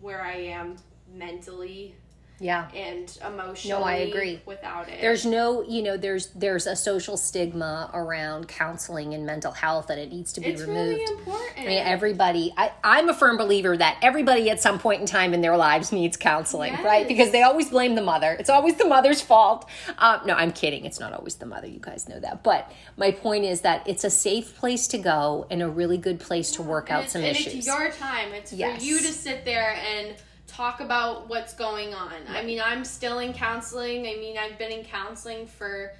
where 0.00 0.22
I 0.22 0.36
am 0.36 0.76
mentally 1.12 1.94
Yeah. 2.38 2.68
and 2.74 3.16
emotionally. 3.26 3.80
No, 3.80 3.86
I 3.86 3.94
agree. 3.94 4.40
Without 4.44 4.88
it, 4.88 5.00
There's 5.00 5.24
no, 5.24 5.62
you 5.62 5.82
know, 5.82 5.96
there's 5.96 6.26
there's 6.34 6.66
a 6.66 6.76
social 6.76 7.16
stigma 7.16 7.90
around 7.94 8.46
counseling 8.48 9.14
and 9.14 9.24
mental 9.24 9.52
health 9.52 9.88
and 9.90 9.98
it 10.00 10.10
needs 10.12 10.32
to 10.34 10.40
be 10.40 10.48
it's 10.48 10.60
removed. 10.60 10.98
really 10.98 11.02
important. 11.18 11.58
I 11.58 11.66
mean, 11.66 11.78
everybody, 11.78 12.52
I, 12.56 12.72
I'm 12.84 13.08
a 13.08 13.14
firm 13.14 13.36
believer 13.38 13.76
that 13.76 13.98
everybody 14.02 14.50
at 14.50 14.60
some 14.60 14.78
point 14.78 15.00
in 15.00 15.06
time 15.06 15.32
in 15.32 15.40
their 15.40 15.56
lives 15.56 15.92
needs 15.92 16.16
counseling, 16.16 16.74
right? 16.84 17.08
Because 17.08 17.30
they 17.32 17.42
always 17.42 17.70
blame 17.70 17.94
the 17.94 18.02
mother. 18.02 18.36
It's 18.38 18.50
always 18.50 18.74
the 18.76 18.86
mother's 18.86 19.20
fault. 19.22 19.68
Um, 19.98 20.20
no, 20.26 20.34
I'm 20.34 20.52
kidding. 20.52 20.84
It's 20.84 21.00
not 21.00 21.12
always 21.14 21.36
the 21.36 21.46
mother. 21.46 21.66
You 21.66 21.80
guys 21.80 22.08
know 22.08 22.20
that. 22.20 22.42
But 22.42 22.70
my 22.98 23.12
point 23.12 23.44
is 23.44 23.62
that 23.62 23.88
it's 23.88 24.04
a 24.04 24.10
safe 24.10 24.54
place 24.56 24.88
to 24.88 24.98
go 24.98 25.46
and 25.50 25.62
a 25.62 25.68
really 25.68 25.96
good 25.98 26.20
place 26.20 26.50
to 26.52 26.62
work 26.62 26.90
and 26.90 27.04
out 27.04 27.10
some 27.10 27.22
and 27.22 27.30
issues. 27.36 27.54
it's 27.54 27.66
your 27.66 27.90
time. 27.92 28.32
It's 28.34 28.52
Yes. 28.52 28.78
for 28.80 28.84
you 28.84 28.98
to 28.98 29.08
sit 29.12 29.44
there 29.46 29.74
and 29.96 30.14
talk 30.56 30.80
about 30.80 31.28
what's 31.28 31.52
going 31.52 31.92
on. 31.92 32.14
I 32.30 32.42
mean, 32.42 32.60
I'm 32.64 32.84
still 32.84 33.18
in 33.18 33.34
counseling. 33.34 34.06
I 34.06 34.14
mean, 34.14 34.38
I've 34.38 34.58
been 34.58 34.72
in 34.72 34.84
counseling 34.84 35.46
for 35.46 35.92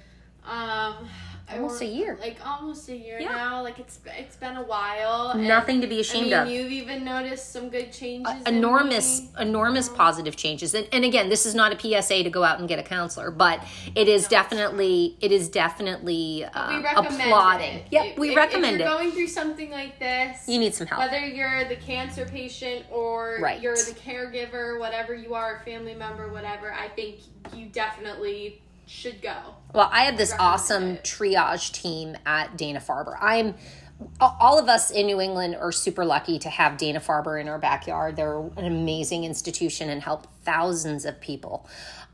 um 0.45 1.07
Almost 1.49 1.81
a 1.81 1.85
year. 1.85 2.17
Like 2.19 2.37
almost 2.45 2.89
a 2.89 2.95
year 2.95 3.19
Yeah. 3.19 3.29
now. 3.29 3.61
Like 3.63 3.79
it's 3.79 3.99
it's 4.17 4.35
been 4.35 4.57
a 4.57 4.63
while. 4.63 5.29
and, 5.31 5.47
Nothing 5.47 5.79
to 5.81 5.87
be 5.87 5.99
ashamed 6.01 6.33
I 6.33 6.41
of. 6.41 6.47
mean, 6.47 6.55
You've 6.61 6.71
even 6.71 7.05
noticed 7.05 7.53
some 7.53 7.69
good 7.69 7.91
changes. 7.93 8.33
in 8.45 8.55
enormous 8.55 9.21
enormous 9.39 9.87
positive 9.89 10.35
changes 10.35 10.73
and, 10.73 10.87
and 10.91 11.05
again 11.05 11.29
this 11.29 11.45
is 11.45 11.55
not 11.55 11.71
a 11.73 12.01
psa 12.01 12.23
to 12.23 12.29
go 12.29 12.43
out 12.43 12.59
and 12.59 12.67
get 12.67 12.79
a 12.79 12.83
counselor 12.83 13.31
but 13.31 13.63
it 13.95 14.07
is 14.07 14.27
definitely 14.27 15.15
it 15.21 15.31
is 15.31 15.47
definitely 15.49 16.43
uh, 16.53 16.81
applauding 16.97 17.75
it. 17.75 17.85
yep 17.91 18.17
we 18.17 18.31
if- 18.31 18.35
recommend 18.35 18.75
if 18.75 18.79
you're 18.81 18.87
it 18.89 18.97
going 18.97 19.11
through 19.11 19.27
something 19.27 19.69
like 19.71 19.97
this, 19.99 20.47
you 20.47 20.59
need 20.59 20.73
some 20.75 20.87
help 20.87 20.99
whether 21.01 21.19
you're 21.25 21.63
the 21.65 21.75
cancer 21.77 22.25
patient 22.25 22.85
or 22.91 23.37
Right. 23.41 23.61
you're 23.61 23.75
the 23.75 23.95
caregiver, 24.05 24.79
whatever 24.79 25.13
you 25.13 25.33
are, 25.35 25.57
a 25.57 25.59
family 25.59 25.93
member, 25.93 26.31
whatever, 26.31 26.73
I 26.73 26.87
think 26.89 27.19
you 27.55 27.67
definitely 27.67 28.61
should 28.87 29.21
go. 29.21 29.35
Well, 29.73 29.89
I 29.91 30.03
have 30.05 30.17
this 30.17 30.31
recommend 30.31 30.53
awesome 30.53 30.83
it. 30.91 31.03
triage 31.03 31.71
team 31.71 32.17
at 32.25 32.57
Dana 32.57 32.79
Farber. 32.79 33.15
I'm 33.19 33.55
all 34.19 34.59
of 34.59 34.69
us 34.69 34.91
in 34.91 35.07
New 35.07 35.19
England 35.19 35.55
are 35.55 35.71
super 35.71 36.05
lucky 36.05 36.37
to 36.39 36.49
have 36.49 36.77
Dana 36.77 36.99
Farber 36.99 37.41
in 37.41 37.47
our 37.47 37.57
backyard. 37.57 38.15
They're 38.15 38.39
an 38.39 38.65
amazing 38.65 39.23
institution 39.23 39.89
and 39.89 40.01
help 40.01 40.27
thousands 40.43 41.03
of 41.03 41.19
people. 41.19 41.67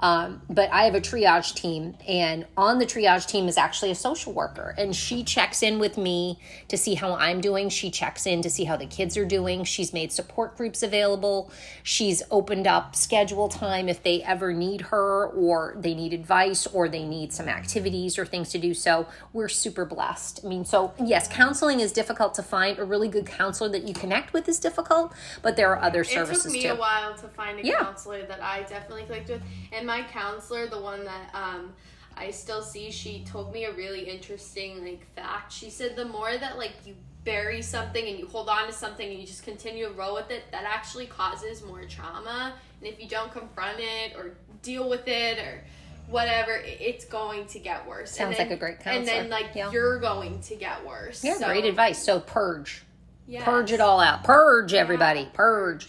Um, 0.04 0.42
but 0.50 0.70
I 0.74 0.84
have 0.84 0.96
a 0.96 1.00
triage 1.00 1.56
team, 1.56 1.96
and 2.06 2.46
on 2.58 2.78
the 2.78 2.86
triage 2.86 3.26
team 3.26 3.48
is 3.48 3.58
actually 3.58 3.90
a 3.90 3.96
social 3.96 4.34
worker, 4.34 4.76
and 4.78 4.94
she 4.94 5.24
checks 5.24 5.64
in 5.64 5.80
with 5.80 5.98
me 5.98 6.40
to 6.68 6.78
see 6.78 6.96
how 6.96 7.14
I'm 7.14 7.40
doing. 7.40 7.70
She 7.70 7.90
checks 7.90 8.26
in 8.26 8.42
to 8.42 8.50
see 8.50 8.66
how 8.66 8.76
the 8.76 8.86
kids 8.86 9.16
are 9.16 9.24
doing. 9.24 9.64
She's 9.64 9.94
made 9.94 10.12
support 10.12 10.58
groups 10.58 10.84
available. 10.84 11.50
She's 11.84 12.22
opened 12.32 12.68
up 12.68 12.98
schedule 12.98 13.48
time 13.48 13.88
if 13.88 14.04
they 14.04 14.22
ever 14.24 14.52
need 14.52 14.82
her, 14.82 15.28
or 15.28 15.74
they 15.78 15.94
need 15.94 16.12
advice, 16.12 16.68
or 16.68 16.90
they 16.90 17.06
need 17.06 17.32
some 17.32 17.48
activities 17.48 18.20
or 18.20 18.26
things 18.26 18.50
to 18.50 18.58
do. 18.58 18.74
So 18.74 19.08
we're 19.32 19.48
super 19.48 19.86
blessed. 19.86 20.42
I 20.44 20.50
mean, 20.50 20.66
so 20.66 20.94
yes, 21.02 21.30
counseling 21.30 21.80
is 21.80 21.94
difficult 21.94 22.34
to 22.34 22.44
find. 22.44 22.78
A 22.78 22.84
really 22.84 23.08
good 23.08 23.26
counselor 23.26 23.70
that 23.70 23.88
you 23.88 23.94
connect 23.94 24.34
with 24.34 24.50
is 24.50 24.60
difficult, 24.60 25.14
but 25.42 25.56
there 25.56 25.72
are 25.72 25.82
other 25.82 26.04
services. 26.04 26.46
It 26.46 26.50
took 26.50 26.54
me 26.54 26.62
too. 26.64 26.74
a 26.74 26.76
while 26.76 27.14
to 27.16 27.28
find 27.30 27.58
a 27.58 27.66
Yeah. 27.66 27.80
counselor 27.80 28.26
that 28.26 28.44
I 28.44 28.64
definitely 28.64 29.04
clicked 29.04 29.30
with. 29.30 29.42
And 29.72 29.88
my 29.88 29.93
counselor, 30.02 30.68
the 30.68 30.82
one 30.82 31.06
that 31.06 31.30
um, 31.34 31.74
I 32.18 32.32
still 32.32 32.62
see, 32.64 32.92
she 32.92 33.24
told 33.24 33.54
me 33.54 33.66
a 33.66 33.72
really 33.74 34.02
interesting 34.10 34.84
like 34.84 35.06
fact. 35.16 35.52
She 35.54 35.70
said 35.70 35.96
the 35.96 36.06
more 36.06 36.36
that 36.36 36.58
like 36.58 36.74
you 36.86 36.96
bury 37.24 37.62
something 37.62 38.06
and 38.06 38.20
you 38.20 38.28
hold 38.28 38.50
on 38.50 38.68
to 38.68 38.74
something 38.74 39.10
and 39.10 39.18
you 39.20 39.26
just 39.26 39.44
continue 39.44 39.88
to 39.88 39.94
roll 39.94 40.16
with 40.16 40.30
it, 40.32 40.44
that 40.52 40.64
actually 40.66 41.06
causes 41.06 41.64
more 41.64 41.84
trauma. 41.86 42.54
And 42.82 42.92
if 42.92 43.02
you 43.02 43.08
don't 43.08 43.32
confront 43.32 43.78
it 43.80 44.16
or 44.18 44.32
deal 44.62 44.90
with 44.90 45.08
it 45.08 45.38
or 45.40 45.64
whatever, 46.10 46.52
it's 46.66 47.06
going 47.06 47.46
to 47.48 47.60
get 47.60 47.88
worse. 47.88 48.10
And 48.10 48.36
Sounds 48.36 48.38
then- 48.38 48.48
like 48.50 48.58
a 48.58 48.60
great 48.60 48.80
counselor. 48.82 48.98
And 49.00 49.08
then 49.08 49.30
like 49.30 49.52
Yeah. 49.56 49.72
you're 49.72 50.00
going 50.00 50.42
to 50.42 50.56
get 50.56 50.86
worse. 50.86 51.24
Yeah, 51.24 51.36
So, 51.38 51.46
great 51.48 51.64
advice. 51.66 52.04
So 52.04 52.20
purge. 52.20 52.84
yes. 53.26 53.46
Purge 53.46 53.72
it 53.72 53.80
all 53.80 54.02
out. 54.02 54.24
Purge, 54.26 54.74
everybody. 54.74 55.30
Purge. 55.34 55.88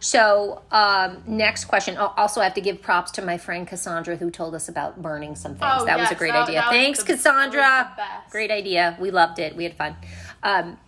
So, 0.00 0.62
um, 0.70 1.22
next 1.26 1.66
question. 1.66 1.96
I'll- 1.98 2.14
Also, 2.16 2.40
I 2.40 2.44
have 2.44 2.54
to 2.54 2.60
give 2.60 2.80
props 2.80 3.10
to 3.12 3.22
my 3.22 3.36
friend 3.36 3.68
Cassandra 3.68 4.16
who 4.16 4.30
told 4.30 4.54
us 4.54 4.68
about 4.68 5.00
burning 5.02 5.36
some 5.36 5.52
things. 5.56 5.72
Oh, 5.78 5.84
that 5.84 5.98
was 5.98 6.10
a 6.10 6.14
great 6.14 6.32
that- 6.32 6.48
idea. 6.48 6.60
that 6.60 6.70
Thanks, 6.70 7.02
Cassandra. 7.02 7.94
Great 8.30 8.50
idea. 8.50 8.96
We 8.98 9.10
loved 9.10 9.38
it. 9.38 9.54
We 9.54 9.64
had 9.64 9.74
fun. 9.74 9.96
Um, 10.42 10.78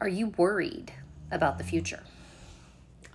are 0.00 0.08
you 0.08 0.28
worried 0.38 0.92
about 1.30 1.58
the 1.58 1.64
future? 1.64 2.02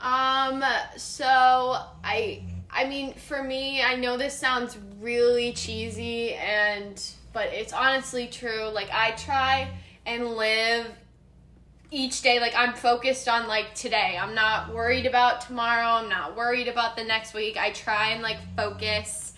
Um, 0.01 0.63
so 0.95 1.77
I 2.03 2.43
I 2.71 2.85
mean, 2.85 3.15
for 3.15 3.43
me, 3.43 3.81
I 3.81 3.95
know 3.95 4.15
this 4.15 4.37
sounds 4.37 4.77
really 5.01 5.53
cheesy 5.53 6.35
and 6.35 7.01
but 7.33 7.47
it's 7.47 7.73
honestly 7.73 8.27
true. 8.27 8.69
Like 8.69 8.89
I 8.93 9.11
try 9.11 9.69
and 10.05 10.35
live 10.35 10.85
each 11.91 12.21
day 12.21 12.39
like 12.39 12.53
I'm 12.55 12.73
focused 12.73 13.27
on 13.27 13.47
like 13.47 13.73
today. 13.73 14.17
I'm 14.21 14.35
not 14.35 14.73
worried 14.73 15.05
about 15.05 15.41
tomorrow. 15.41 15.87
I'm 15.87 16.09
not 16.09 16.35
worried 16.35 16.67
about 16.67 16.95
the 16.95 17.03
next 17.03 17.33
week. 17.33 17.57
I 17.57 17.71
try 17.71 18.09
and 18.09 18.21
like 18.21 18.37
focus 18.55 19.33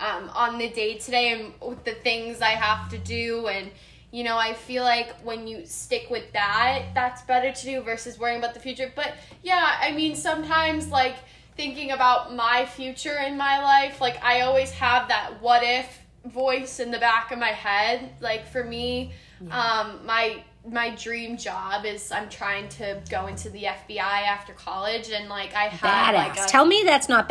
um, 0.00 0.30
on 0.34 0.58
the 0.58 0.68
day 0.68 0.98
today 0.98 1.32
and 1.32 1.52
with 1.66 1.84
the 1.84 1.94
things 1.94 2.40
I 2.40 2.50
have 2.50 2.88
to 2.90 2.98
do 2.98 3.46
and 3.46 3.70
you 4.10 4.22
know, 4.22 4.38
I 4.38 4.54
feel 4.54 4.84
like 4.84 5.12
when 5.22 5.48
you 5.48 5.66
stick 5.66 6.08
with 6.08 6.32
that, 6.34 6.84
that's 6.94 7.22
better 7.22 7.50
to 7.50 7.64
do 7.64 7.80
versus 7.80 8.16
worrying 8.16 8.38
about 8.38 8.54
the 8.54 8.60
future. 8.60 8.92
But 8.94 9.14
yeah, 9.42 9.76
I 9.80 9.90
mean, 9.90 10.14
sometimes 10.14 10.88
like 10.88 11.16
thinking 11.56 11.90
about 11.90 12.32
my 12.32 12.64
future 12.64 13.18
in 13.26 13.36
my 13.36 13.60
life, 13.60 14.00
like 14.00 14.22
I 14.22 14.42
always 14.42 14.70
have 14.70 15.08
that 15.08 15.42
what 15.42 15.64
if 15.64 15.98
voice 16.26 16.78
in 16.78 16.92
the 16.92 16.98
back 16.98 17.32
of 17.32 17.40
my 17.40 17.48
head. 17.48 18.10
Like 18.20 18.46
for 18.46 18.62
me, 18.62 19.12
um, 19.50 20.06
my 20.06 20.44
my 20.66 20.94
dream 20.94 21.36
job 21.36 21.84
is 21.84 22.10
I'm 22.10 22.28
trying 22.28 22.68
to 22.70 23.00
go 23.10 23.26
into 23.26 23.50
the 23.50 23.64
FBI 23.64 23.98
after 23.98 24.52
college, 24.54 25.10
and 25.10 25.28
like 25.28 25.54
I 25.54 25.64
had 25.64 26.14
Badass. 26.14 26.36
like 26.36 26.38
a, 26.38 26.48
Tell 26.48 26.64
me 26.64 26.82
that's 26.84 27.08
not 27.08 27.28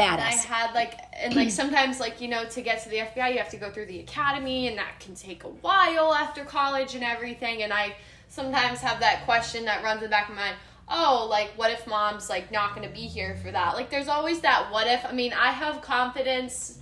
I 0.49 0.55
had 0.55 0.73
like 0.73 0.99
and 1.13 1.35
like 1.35 1.49
sometimes 1.49 1.99
like 1.99 2.21
you 2.21 2.27
know 2.27 2.45
to 2.45 2.61
get 2.61 2.83
to 2.83 2.89
the 2.89 2.97
FBI 2.97 3.31
you 3.33 3.37
have 3.39 3.49
to 3.49 3.57
go 3.57 3.71
through 3.71 3.87
the 3.87 3.99
academy 3.99 4.67
and 4.67 4.77
that 4.77 4.99
can 4.99 5.15
take 5.15 5.43
a 5.43 5.49
while 5.49 6.13
after 6.13 6.45
college 6.45 6.93
and 6.93 7.03
everything. 7.03 7.63
And 7.63 7.73
I 7.73 7.95
sometimes 8.27 8.79
have 8.81 8.99
that 8.99 9.25
question 9.25 9.65
that 9.65 9.83
runs 9.83 9.97
in 9.97 10.03
the 10.03 10.09
back 10.09 10.29
of 10.29 10.35
my 10.35 10.41
mind 10.41 10.55
oh 10.89 11.27
like 11.29 11.49
what 11.55 11.71
if 11.71 11.87
mom's 11.87 12.29
like 12.29 12.51
not 12.51 12.75
going 12.75 12.87
to 12.87 12.93
be 12.93 13.01
here 13.01 13.35
for 13.43 13.49
that? 13.51 13.73
Like 13.73 13.89
there's 13.89 14.07
always 14.09 14.41
that 14.41 14.71
what 14.71 14.85
if. 14.85 15.03
I 15.05 15.11
mean 15.11 15.33
I 15.33 15.51
have 15.51 15.81
confidence 15.81 16.79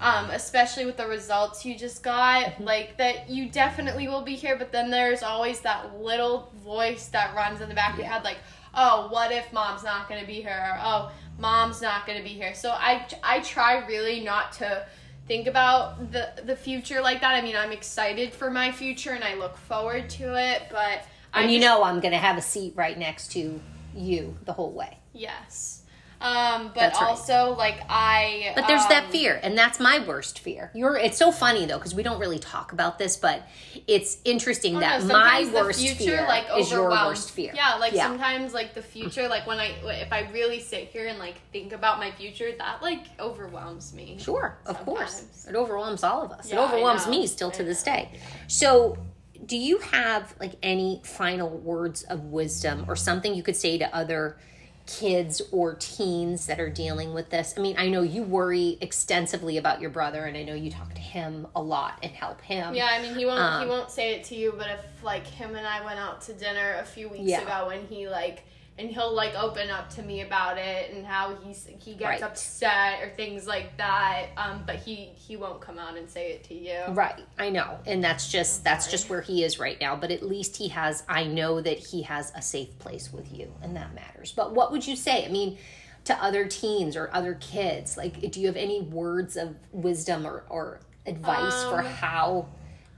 um, 0.00 0.30
especially 0.30 0.84
with 0.86 0.96
the 0.96 1.06
results 1.06 1.64
you 1.64 1.76
just 1.76 2.02
got, 2.02 2.60
like 2.60 2.96
that 2.98 3.28
you 3.30 3.48
definitely 3.48 4.08
will 4.08 4.22
be 4.22 4.34
here, 4.34 4.56
but 4.56 4.72
then 4.72 4.90
there's 4.90 5.22
always 5.22 5.60
that 5.60 5.98
little 6.00 6.52
voice 6.64 7.08
that 7.08 7.34
runs 7.34 7.60
in 7.60 7.68
the 7.68 7.74
back 7.74 7.92
of 7.94 7.98
your 8.00 8.08
head, 8.08 8.24
like, 8.24 8.38
oh, 8.74 9.08
what 9.10 9.30
if 9.32 9.52
mom's 9.52 9.84
not 9.84 10.08
gonna 10.08 10.26
be 10.26 10.42
here? 10.42 10.50
Or, 10.74 10.78
oh, 10.82 11.12
mom's 11.38 11.80
not 11.80 12.06
gonna 12.06 12.22
be 12.22 12.30
here. 12.30 12.54
So 12.54 12.70
I, 12.70 13.06
I 13.22 13.40
try 13.40 13.86
really 13.86 14.20
not 14.20 14.52
to 14.54 14.86
think 15.26 15.46
about 15.46 16.12
the 16.12 16.32
the 16.44 16.54
future 16.56 17.00
like 17.00 17.20
that. 17.22 17.34
I 17.34 17.40
mean, 17.40 17.56
I'm 17.56 17.72
excited 17.72 18.32
for 18.32 18.50
my 18.50 18.70
future 18.72 19.12
and 19.12 19.24
I 19.24 19.34
look 19.34 19.56
forward 19.56 20.10
to 20.10 20.34
it, 20.38 20.64
but 20.70 21.04
I 21.32 21.42
and 21.42 21.50
you 21.50 21.58
just- 21.60 21.66
know 21.68 21.82
I'm 21.82 22.00
going 22.00 22.12
to 22.12 22.18
have 22.18 22.36
a 22.36 22.42
seat 22.42 22.74
right 22.76 22.98
next 22.98 23.32
to 23.32 23.60
you 23.94 24.36
the 24.44 24.52
whole 24.52 24.72
way. 24.72 24.98
yes. 25.12 25.80
Um, 26.24 26.70
but 26.74 26.94
right. 26.94 27.02
also 27.02 27.54
like 27.58 27.82
I 27.86 28.52
But 28.54 28.66
there's 28.66 28.86
that 28.86 29.04
um, 29.04 29.10
fear, 29.10 29.38
and 29.42 29.58
that's 29.58 29.78
my 29.78 29.98
worst 30.06 30.38
fear. 30.38 30.70
You're. 30.74 30.96
It's 30.96 31.18
so 31.18 31.30
funny 31.30 31.66
though 31.66 31.76
because 31.76 31.94
we 31.94 32.02
don't 32.02 32.18
really 32.18 32.38
talk 32.38 32.72
about 32.72 32.98
this, 32.98 33.18
but 33.18 33.42
it's 33.86 34.16
interesting 34.24 34.76
Oh, 34.76 34.80
that 34.80 35.02
no, 35.04 35.12
my 35.18 35.50
worst 35.52 35.80
future, 35.80 35.96
fear 35.96 36.26
like, 36.26 36.46
is 36.56 36.70
your 36.70 36.88
worst 36.88 37.30
fear. 37.30 37.52
Yeah, 37.54 37.74
like 37.74 37.92
Yeah. 37.92 38.06
sometimes 38.08 38.54
like 38.54 38.72
the 38.72 38.80
future, 38.80 39.28
like 39.28 39.46
when 39.46 39.58
I 39.58 39.74
if 40.00 40.14
I 40.14 40.30
really 40.32 40.60
sit 40.60 40.88
here 40.88 41.08
and 41.08 41.18
like 41.18 41.34
think 41.52 41.74
about 41.74 41.98
my 41.98 42.10
future, 42.12 42.52
that 42.56 42.80
like 42.80 43.04
overwhelms 43.20 43.92
me. 43.92 44.16
Sure, 44.18 44.56
of 44.64 44.82
course. 44.86 45.46
It 45.46 45.54
overwhelms 45.54 46.02
all 46.02 46.22
of 46.24 46.32
us. 46.32 46.46
it 46.46 46.54
Yeah, 46.54 46.60
I 46.62 46.64
overwhelms 46.64 47.06
me 47.06 47.26
still 47.26 47.50
to 47.50 47.62
this 47.62 47.84
know. 47.84 47.92
day. 47.92 48.18
So, 48.46 48.96
do 49.44 49.58
you 49.58 49.76
have 49.78 50.34
like 50.40 50.54
any 50.62 51.02
final 51.04 51.50
words 51.50 52.02
of 52.04 52.24
wisdom 52.24 52.86
or 52.88 52.96
something 52.96 53.34
you 53.34 53.42
could 53.42 53.56
say 53.56 53.76
to 53.76 53.94
other 53.94 54.38
kids 54.86 55.40
or 55.50 55.74
teens 55.74 56.46
that 56.46 56.60
are 56.60 56.68
dealing 56.68 57.14
with 57.14 57.30
this? 57.30 57.54
I 57.56 57.60
mean, 57.60 57.76
I 57.78 57.88
know 57.88 58.02
you 58.02 58.22
worry 58.22 58.76
extensively 58.80 59.56
about 59.56 59.80
your 59.80 59.90
brother 59.90 60.24
and 60.26 60.36
I 60.36 60.42
know 60.42 60.54
you 60.54 60.70
talk 60.70 60.94
to 60.94 61.00
him 61.00 61.46
a 61.56 61.62
lot 61.62 61.98
and 62.02 62.12
help 62.12 62.40
him. 62.42 62.74
Yeah, 62.74 62.88
I 62.90 63.00
mean 63.00 63.14
he 63.14 63.24
won't 63.24 63.40
Um, 63.40 63.62
he 63.62 63.68
won't 63.68 63.90
say 63.90 64.14
it 64.14 64.24
to 64.24 64.34
you, 64.34 64.54
but 64.56 64.68
if 64.68 65.02
like 65.02 65.26
him 65.26 65.56
and 65.56 65.66
I 65.66 65.84
went 65.84 65.98
out 65.98 66.20
to 66.22 66.32
dinner 66.34 66.76
a 66.80 66.84
few 66.84 67.08
weeks 67.08 67.24
Yeah. 67.24 67.42
ago 67.42 67.70
and 67.70 67.88
he 67.88 68.08
like 68.08 68.44
and 68.76 68.90
he'll 68.90 69.12
like 69.14 69.34
open 69.36 69.70
up 69.70 69.88
to 69.90 70.02
me 70.02 70.22
about 70.22 70.58
it 70.58 70.92
and 70.92 71.06
how 71.06 71.36
he's 71.36 71.66
he 71.78 71.92
gets 71.94 72.02
Right. 72.02 72.22
upset 72.22 73.02
or 73.02 73.08
things 73.10 73.46
like 73.46 73.76
that. 73.76 74.26
Um, 74.36 74.64
but 74.66 74.76
he 74.76 75.10
he 75.14 75.36
won't 75.36 75.60
come 75.60 75.78
out 75.78 75.96
and 75.96 76.10
say 76.10 76.32
it 76.32 76.44
to 76.44 76.54
you. 76.54 76.80
Right, 76.88 77.24
I 77.38 77.50
know. 77.50 77.78
And 77.86 78.02
that's 78.02 78.30
just 78.32 78.64
that's 78.64 78.90
just 78.90 79.08
where 79.08 79.20
he 79.20 79.44
is 79.44 79.58
right 79.60 79.80
now, 79.80 79.94
but 79.94 80.10
at 80.10 80.22
least 80.24 80.56
he 80.56 80.68
has 80.68 81.04
I 81.08 81.24
know 81.24 81.60
that 81.60 81.78
he 81.78 82.02
has 82.02 82.32
a 82.34 82.42
safe 82.42 82.76
place 82.80 83.12
with 83.12 83.32
you 83.32 83.52
and 83.62 83.76
that 83.76 83.94
matters. 83.94 84.32
But 84.32 84.54
what 84.54 84.72
would 84.72 84.86
you 84.86 84.96
say? 84.96 85.24
I 85.24 85.28
mean, 85.28 85.56
to 86.06 86.14
other 86.22 86.46
teens 86.46 86.96
or 86.96 87.10
other 87.12 87.34
kids, 87.34 87.96
like 87.96 88.30
do 88.32 88.40
you 88.40 88.46
have 88.48 88.56
any 88.56 88.80
words 88.82 89.36
of 89.36 89.54
wisdom 89.72 90.26
or 90.26 90.44
or 90.48 90.80
advice 91.06 91.62
for 91.64 91.78
Um, 91.80 91.84
how 91.86 92.48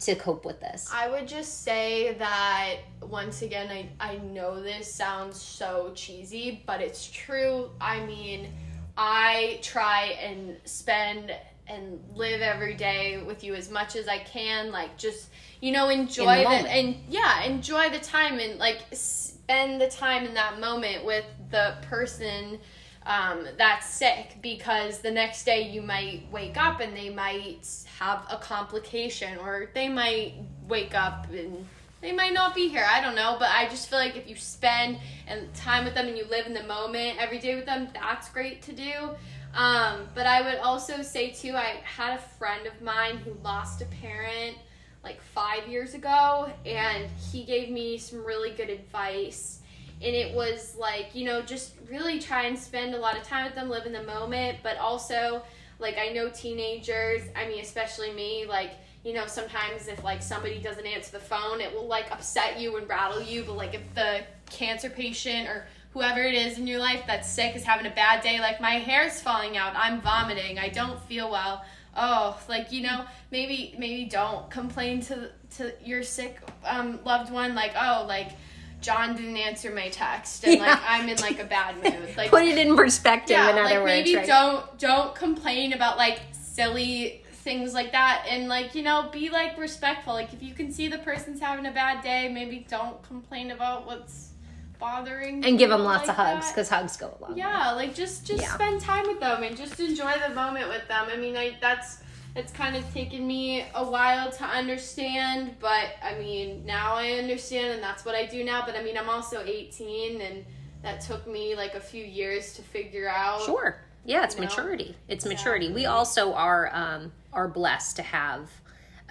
to 0.00 0.14
cope 0.14 0.44
with 0.44 0.60
this? 0.60 0.90
I 0.92 1.08
would 1.08 1.26
just 1.26 1.62
say 1.62 2.14
that 2.14 2.76
once 3.02 3.42
again, 3.42 3.70
I, 3.70 3.88
I 4.12 4.16
know 4.18 4.62
this 4.62 4.92
sounds 4.92 5.40
so 5.40 5.92
cheesy, 5.94 6.62
but 6.66 6.80
it's 6.80 7.10
true. 7.10 7.70
I 7.80 8.04
mean, 8.04 8.52
I 8.96 9.58
try 9.62 10.16
and 10.20 10.56
spend 10.64 11.32
and 11.68 12.00
live 12.14 12.42
every 12.42 12.74
day 12.74 13.22
with 13.22 13.42
you 13.42 13.54
as 13.54 13.70
much 13.70 13.96
as 13.96 14.06
I 14.06 14.18
can. 14.18 14.70
Like, 14.70 14.96
just, 14.96 15.28
you 15.60 15.72
know, 15.72 15.88
enjoy 15.88 16.38
the, 16.38 16.44
moment. 16.44 16.66
and 16.68 16.96
yeah, 17.08 17.42
enjoy 17.42 17.88
the 17.90 17.98
time 17.98 18.38
and 18.38 18.58
like 18.58 18.84
spend 18.92 19.80
the 19.80 19.88
time 19.88 20.24
in 20.24 20.34
that 20.34 20.60
moment 20.60 21.04
with 21.04 21.24
the 21.50 21.74
person 21.82 22.58
um, 23.06 23.46
that's 23.56 23.86
sick 23.86 24.36
because 24.42 24.98
the 24.98 25.10
next 25.10 25.44
day 25.44 25.70
you 25.70 25.80
might 25.80 26.22
wake 26.32 26.56
up 26.56 26.80
and 26.80 26.96
they 26.96 27.08
might 27.08 27.66
have 27.98 28.26
a 28.28 28.36
complication 28.36 29.38
or 29.38 29.70
they 29.74 29.88
might 29.88 30.34
wake 30.68 30.94
up 30.94 31.30
and 31.30 31.66
they 32.00 32.12
might 32.12 32.34
not 32.34 32.54
be 32.54 32.68
here. 32.68 32.84
I 32.86 33.00
don't 33.00 33.14
know, 33.14 33.36
but 33.38 33.48
I 33.48 33.68
just 33.68 33.88
feel 33.88 33.98
like 33.98 34.16
if 34.16 34.28
you 34.28 34.36
spend 34.36 34.98
and 35.28 35.52
time 35.54 35.84
with 35.84 35.94
them 35.94 36.08
and 36.08 36.18
you 36.18 36.26
live 36.26 36.46
in 36.46 36.54
the 36.54 36.64
moment 36.64 37.18
every 37.18 37.38
day 37.38 37.54
with 37.54 37.64
them, 37.64 37.88
that's 37.94 38.28
great 38.28 38.60
to 38.62 38.72
do. 38.72 39.10
Um, 39.54 40.08
but 40.14 40.26
I 40.26 40.42
would 40.42 40.58
also 40.58 41.02
say 41.02 41.30
too, 41.30 41.54
I 41.54 41.80
had 41.84 42.18
a 42.18 42.20
friend 42.20 42.66
of 42.66 42.82
mine 42.82 43.18
who 43.18 43.36
lost 43.42 43.80
a 43.80 43.86
parent 43.86 44.56
like 45.02 45.20
five 45.20 45.68
years 45.68 45.94
ago, 45.94 46.50
and 46.66 47.08
he 47.30 47.44
gave 47.44 47.70
me 47.70 47.96
some 47.96 48.24
really 48.24 48.50
good 48.50 48.68
advice. 48.68 49.60
And 50.02 50.14
it 50.14 50.34
was 50.34 50.76
like, 50.78 51.14
you 51.14 51.24
know, 51.24 51.40
just 51.40 51.74
really 51.88 52.18
try 52.20 52.44
and 52.44 52.58
spend 52.58 52.94
a 52.94 52.98
lot 52.98 53.16
of 53.16 53.22
time 53.22 53.46
with 53.46 53.54
them, 53.54 53.70
live 53.70 53.86
in 53.86 53.92
the 53.92 54.02
moment, 54.02 54.58
but 54.62 54.76
also, 54.76 55.42
like, 55.78 55.96
I 55.98 56.08
know 56.08 56.28
teenagers, 56.28 57.22
I 57.34 57.48
mean, 57.48 57.60
especially 57.60 58.12
me, 58.12 58.44
like, 58.46 58.72
you 59.06 59.12
know, 59.12 59.26
sometimes 59.26 59.86
if 59.86 60.02
like 60.02 60.20
somebody 60.20 60.58
doesn't 60.58 60.84
answer 60.84 61.12
the 61.12 61.24
phone, 61.24 61.60
it 61.60 61.72
will 61.72 61.86
like 61.86 62.10
upset 62.10 62.58
you 62.58 62.76
and 62.76 62.88
rattle 62.88 63.22
you. 63.22 63.44
But 63.44 63.56
like 63.56 63.72
if 63.72 63.94
the 63.94 64.22
cancer 64.50 64.90
patient 64.90 65.48
or 65.48 65.64
whoever 65.92 66.20
it 66.22 66.34
is 66.34 66.58
in 66.58 66.66
your 66.66 66.80
life 66.80 67.04
that's 67.06 67.30
sick 67.30 67.54
is 67.54 67.62
having 67.62 67.86
a 67.86 67.94
bad 67.94 68.20
day, 68.20 68.40
like 68.40 68.60
my 68.60 68.72
hair's 68.72 69.20
falling 69.20 69.56
out, 69.56 69.74
I'm 69.76 70.00
vomiting, 70.00 70.58
I 70.58 70.70
don't 70.70 71.00
feel 71.04 71.30
well. 71.30 71.64
Oh, 71.96 72.36
like 72.48 72.72
you 72.72 72.82
know, 72.82 73.04
maybe 73.30 73.76
maybe 73.78 74.06
don't 74.06 74.50
complain 74.50 75.00
to 75.02 75.30
to 75.58 75.72
your 75.84 76.02
sick 76.02 76.40
um, 76.64 76.98
loved 77.04 77.32
one. 77.32 77.54
Like 77.54 77.74
oh, 77.80 78.06
like 78.08 78.32
John 78.80 79.16
didn't 79.16 79.36
answer 79.36 79.72
my 79.74 79.88
text, 79.88 80.44
and 80.44 80.60
like 80.60 80.78
I'm 80.86 81.08
in 81.08 81.16
like 81.18 81.40
a 81.40 81.44
bad 81.44 81.76
mood. 81.82 82.08
Like 82.16 82.30
Put 82.30 82.44
it 82.44 82.56
in 82.58 82.76
perspective 82.76 83.30
yeah, 83.36 83.50
in 83.50 83.58
other 83.58 83.62
like 83.64 83.74
words, 83.82 83.86
maybe 84.04 84.16
right? 84.16 84.26
don't 84.26 84.78
don't 84.78 85.14
complain 85.14 85.72
about 85.72 85.96
like 85.96 86.20
silly 86.32 87.22
things 87.32 87.74
like 87.74 87.92
that 87.92 88.26
and 88.28 88.48
like 88.48 88.74
you 88.74 88.82
know 88.82 89.08
be 89.12 89.30
like 89.30 89.56
respectful 89.56 90.12
like 90.14 90.32
if 90.32 90.42
you 90.42 90.52
can 90.52 90.72
see 90.72 90.88
the 90.88 90.98
person's 90.98 91.38
having 91.38 91.64
a 91.66 91.70
bad 91.70 92.02
day 92.02 92.28
maybe 92.28 92.66
don't 92.68 93.00
complain 93.04 93.52
about 93.52 93.86
what's 93.86 94.30
bothering 94.80 95.44
and 95.44 95.56
give 95.58 95.70
them 95.70 95.84
lots 95.84 96.08
like 96.08 96.18
of 96.18 96.24
hugs 96.26 96.50
because 96.50 96.68
hugs 96.68 96.96
go 96.96 97.06
a 97.06 97.22
long 97.22 97.32
way. 97.32 97.38
yeah 97.38 97.70
like 97.72 97.94
just 97.94 98.26
just 98.26 98.42
Yeah. 98.42 98.52
spend 98.54 98.80
time 98.80 99.06
with 99.06 99.20
them 99.20 99.42
and 99.44 99.56
just 99.56 99.78
enjoy 99.78 100.12
the 100.26 100.34
moment 100.34 100.68
with 100.68 100.88
them 100.88 101.06
i 101.12 101.16
mean 101.16 101.36
I, 101.36 101.56
that's 101.60 101.98
it's 102.36 102.52
kind 102.52 102.76
of 102.76 102.92
taken 102.92 103.26
me 103.26 103.64
a 103.74 103.84
while 103.84 104.30
to 104.30 104.44
understand 104.44 105.56
but 105.60 105.86
i 106.02 106.14
mean 106.18 106.64
now 106.66 106.94
i 106.94 107.12
understand 107.12 107.72
and 107.72 107.82
that's 107.82 108.04
what 108.04 108.14
i 108.14 108.24
do 108.26 108.44
now 108.44 108.64
but 108.64 108.76
i 108.76 108.82
mean 108.82 108.96
i'm 108.96 109.08
also 109.08 109.42
18 109.44 110.20
and 110.20 110.44
that 110.82 111.00
took 111.00 111.26
me 111.26 111.54
like 111.56 111.74
a 111.74 111.80
few 111.80 112.04
years 112.04 112.52
to 112.54 112.62
figure 112.62 113.08
out 113.08 113.42
Sure. 113.42 113.80
Yeah, 114.04 114.22
it's 114.22 114.36
You 114.36 114.42
know? 114.42 114.46
maturity. 114.46 114.94
It's 115.08 115.26
maturity. 115.26 115.72
We 115.72 115.86
also 115.86 116.32
are 116.34 116.70
um, 116.72 117.10
are 117.32 117.48
blessed 117.48 117.96
to 117.96 118.02
have 118.02 118.50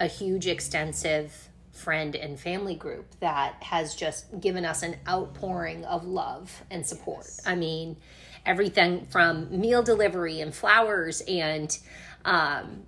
a 0.00 0.06
huge, 0.06 0.46
extensive 0.46 1.48
friend 1.72 2.16
and 2.16 2.40
family 2.40 2.76
group 2.76 3.04
that 3.20 3.62
has 3.62 3.94
just 3.94 4.40
given 4.40 4.64
us 4.64 4.82
an 4.82 4.96
outpouring 5.06 5.84
of 5.84 6.06
love 6.06 6.62
and 6.70 6.86
support. 6.86 7.26
Yes. 7.26 7.42
I 7.44 7.56
mean, 7.56 7.98
everything 8.46 9.06
from 9.10 9.60
meal 9.60 9.82
delivery 9.82 10.40
and 10.40 10.54
flowers 10.54 11.20
and 11.28 11.76
um, 12.24 12.84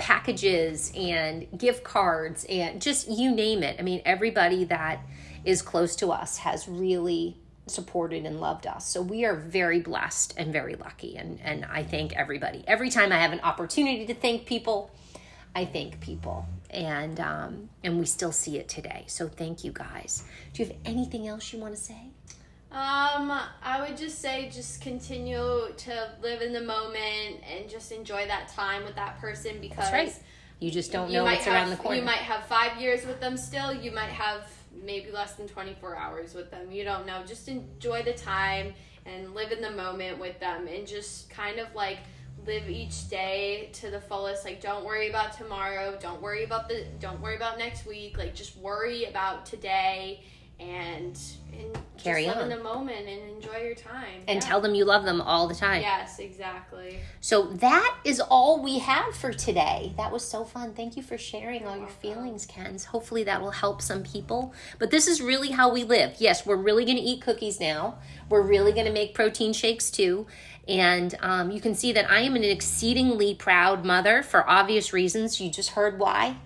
packages 0.00 0.90
and 0.96 1.46
gift 1.56 1.84
cards 1.84 2.44
and 2.48 2.80
just 2.82 3.08
you 3.08 3.32
name 3.32 3.62
it. 3.62 3.76
I 3.78 3.82
mean, 3.82 4.02
everybody 4.04 4.64
that 4.64 5.00
is 5.44 5.62
close 5.62 5.94
to 5.96 6.10
us 6.10 6.38
has 6.38 6.66
really 6.66 7.36
supported 7.66 8.24
and 8.24 8.40
loved 8.40 8.66
us. 8.66 8.88
So 8.88 9.02
we 9.02 9.24
are 9.26 9.36
very 9.36 9.80
blessed 9.80 10.34
and 10.36 10.52
very 10.52 10.74
lucky. 10.74 11.16
And, 11.16 11.38
and 11.42 11.66
I 11.66 11.84
thank 11.84 12.16
everybody. 12.16 12.64
Every 12.66 12.90
time 12.90 13.12
I 13.12 13.18
have 13.18 13.32
an 13.32 13.40
opportunity 13.40 14.06
to 14.06 14.14
thank 14.14 14.46
people, 14.46 14.90
I 15.54 15.66
thank 15.66 16.00
people. 16.00 16.46
And 16.70 17.18
um, 17.18 17.68
and 17.82 17.98
we 17.98 18.06
still 18.06 18.30
see 18.30 18.56
it 18.58 18.68
today. 18.68 19.04
So 19.08 19.28
thank 19.28 19.64
you 19.64 19.72
guys. 19.72 20.22
Do 20.52 20.62
you 20.62 20.68
have 20.68 20.76
anything 20.84 21.26
else 21.26 21.52
you 21.52 21.58
want 21.58 21.74
to 21.74 21.80
say? 21.80 22.10
Um, 22.72 23.32
I 23.62 23.84
would 23.84 23.96
just 23.96 24.20
say 24.20 24.48
just 24.52 24.80
continue 24.80 25.72
to 25.76 26.10
live 26.22 26.40
in 26.40 26.52
the 26.52 26.60
moment 26.60 27.42
and 27.50 27.68
just 27.68 27.90
enjoy 27.90 28.26
that 28.28 28.48
time 28.48 28.84
with 28.84 28.94
that 28.94 29.20
person 29.20 29.60
because 29.60 29.92
right. 29.92 30.14
You 30.60 30.70
just 30.70 30.92
don't 30.92 31.10
know 31.10 31.24
what's 31.24 31.44
have, 31.44 31.54
around 31.54 31.70
the 31.70 31.76
corner. 31.76 31.96
You 31.96 32.04
might 32.04 32.18
have 32.18 32.44
five 32.44 32.80
years 32.80 33.06
with 33.06 33.18
them 33.18 33.36
still. 33.36 33.72
You 33.72 33.92
might 33.92 34.10
have 34.10 34.46
maybe 34.84 35.10
less 35.10 35.32
than 35.32 35.48
24 35.48 35.96
hours 35.96 36.34
with 36.34 36.50
them. 36.50 36.70
You 36.70 36.84
don't 36.84 37.06
know. 37.06 37.22
Just 37.26 37.48
enjoy 37.48 38.02
the 38.02 38.12
time 38.12 38.74
and 39.06 39.34
live 39.34 39.52
in 39.52 39.62
the 39.62 39.70
moment 39.70 40.18
with 40.18 40.38
them 40.38 40.68
and 40.68 40.86
just 40.86 41.30
kind 41.30 41.58
of 41.58 41.74
like 41.74 41.98
live 42.46 42.68
each 42.68 43.08
day 43.08 43.70
to 43.72 43.90
the 43.90 44.00
fullest 44.00 44.44
like 44.44 44.60
don't 44.60 44.84
worry 44.84 45.10
about 45.10 45.32
tomorrow 45.32 45.96
don't 46.00 46.22
worry 46.22 46.44
about 46.44 46.68
the 46.68 46.86
don't 46.98 47.20
worry 47.20 47.36
about 47.36 47.58
next 47.58 47.86
week 47.86 48.16
like 48.16 48.34
just 48.34 48.56
worry 48.56 49.04
about 49.04 49.44
today 49.44 50.22
and 50.60 51.18
and 51.52 51.78
Carry 51.98 52.24
just 52.24 52.36
live 52.36 52.46
on. 52.46 52.50
in 52.52 52.56
the 52.58 52.64
moment 52.64 53.06
and 53.06 53.30
enjoy 53.36 53.58
your 53.58 53.74
time 53.74 54.22
And 54.26 54.40
Yeah. 54.42 54.48
tell 54.48 54.60
them 54.62 54.74
you 54.74 54.84
love 54.86 55.04
them 55.04 55.20
all 55.20 55.46
the 55.48 55.54
time. 55.54 55.82
yes 55.82 56.18
exactly 56.18 57.00
So 57.20 57.42
that 57.54 57.98
is 58.04 58.20
all 58.20 58.62
we 58.62 58.78
have 58.78 59.14
for 59.14 59.32
today. 59.32 59.92
That 59.98 60.10
was 60.10 60.26
so 60.26 60.44
fun. 60.44 60.72
Thank 60.72 60.96
you 60.96 61.02
for 61.02 61.18
sharing 61.18 61.66
all 61.66 61.76
your 61.76 61.88
feelings, 61.88 62.46
Kens. 62.46 62.86
Hopefully 62.86 63.24
that 63.24 63.42
will 63.42 63.50
help 63.50 63.82
some 63.82 64.02
people. 64.02 64.54
But 64.78 64.90
this 64.90 65.06
is 65.06 65.20
really 65.20 65.50
how 65.50 65.70
we 65.70 65.84
live. 65.84 66.14
Yes, 66.18 66.46
we're 66.46 66.56
really 66.56 66.84
going 66.86 66.96
to 66.96 67.02
eat 67.02 67.20
cookies 67.20 67.60
now. 67.60 67.98
We're 68.30 68.40
really 68.42 68.72
going 68.72 68.86
to 68.86 68.92
make 68.92 69.14
protein 69.14 69.52
shakes 69.52 69.90
too. 69.90 70.26
And 70.66 71.14
um, 71.20 71.50
you 71.50 71.60
can 71.60 71.74
see 71.74 71.92
that 71.92 72.10
I 72.10 72.20
am 72.20 72.36
an 72.36 72.44
exceedingly 72.44 73.34
proud 73.34 73.84
mother 73.84 74.22
for 74.22 74.48
obvious 74.48 74.92
reasons. 74.94 75.40
You 75.40 75.50
just 75.50 75.70
heard 75.70 75.98
why. 75.98 76.36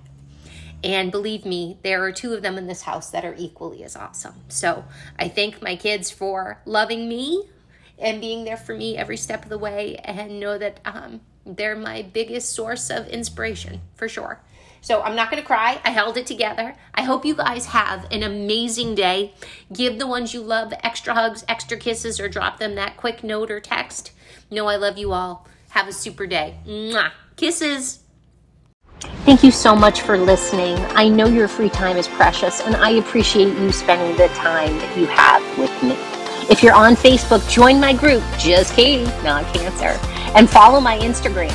And 0.85 1.11
believe 1.11 1.47
me, 1.47 1.79
there 1.83 2.05
are 2.05 2.13
two 2.13 2.35
of 2.35 2.43
them 2.43 2.59
in 2.59 2.67
this 2.67 2.83
house 2.83 3.11
that 3.11 3.25
are 3.25 3.35
equally 3.39 3.83
as 3.83 3.97
awesome. 3.97 4.35
So 4.49 4.85
I 5.19 5.29
thank 5.29 5.63
my 5.63 5.77
kids 5.77 6.11
for 6.11 6.61
loving 6.67 7.09
me 7.09 7.49
and 7.99 8.21
being 8.21 8.45
there 8.45 8.59
for 8.59 8.75
me 8.75 8.95
every 8.97 9.17
step 9.17 9.45
of 9.45 9.49
the 9.49 9.57
way 9.57 9.97
and 9.97 10.39
know 10.39 10.59
that 10.59 10.81
um, 10.85 11.23
they're 11.47 11.75
my 11.75 12.03
biggest 12.03 12.53
source 12.53 12.91
of 12.91 13.09
inspiration 13.09 13.81
for 13.95 14.11
sure. 14.11 14.41
So 14.83 15.01
I'm 15.01 15.17
not 15.17 15.31
going 15.31 15.43
to 15.43 15.47
cry. 15.47 15.81
I 15.83 15.91
held 15.91 16.19
it 16.19 16.27
together. 16.27 16.77
I 16.95 17.05
hope 17.05 17.25
you 17.25 17.35
guys 17.35 17.65
have 17.67 18.07
an 18.11 18.23
amazing 18.23 18.95
day. 18.95 19.33
Give 19.73 19.99
the 19.99 20.07
ones 20.07 20.35
you 20.35 20.43
love 20.43 20.75
extra 20.83 21.15
hugs, 21.15 21.43
extra 21.49 21.79
kisses, 21.79 22.21
or 22.21 22.29
drop 22.29 22.59
them 22.59 22.75
that 22.75 22.99
quick 22.99 23.25
note 23.25 23.51
or 23.51 23.61
text. 23.61 24.13
Know 24.51 24.67
I 24.67 24.77
love 24.77 24.99
you 24.99 25.13
all. 25.13 25.49
Have 25.71 25.89
a 25.89 25.93
super 25.95 26.27
day. 26.27 26.59
Mwah. 26.67 27.11
Kisses. 27.37 28.04
Thank 29.25 29.43
you 29.43 29.51
so 29.51 29.75
much 29.75 30.03
for 30.03 30.19
listening. 30.19 30.77
I 30.91 31.09
know 31.09 31.27
your 31.27 31.49
free 31.49 31.71
time 31.71 31.97
is 31.97 32.07
precious, 32.07 32.61
and 32.61 32.77
I 32.77 32.91
appreciate 32.91 33.57
you 33.59 33.73
spending 33.73 34.17
the 34.17 34.29
time 34.35 34.77
that 34.79 34.99
you 34.99 35.07
have 35.07 35.43
with 35.59 35.83
me. 35.83 35.97
If 36.51 36.63
you're 36.63 36.75
on 36.75 36.95
Facebook, 36.95 37.49
join 37.51 37.81
my 37.81 37.95
group, 37.95 38.23
Just 38.39 38.75
Katie, 38.75 39.05
Not 39.23 39.45
Cancer, 39.55 39.99
and 40.35 40.49
follow 40.51 40.79
my 40.79 40.99
Instagram. 40.99 41.49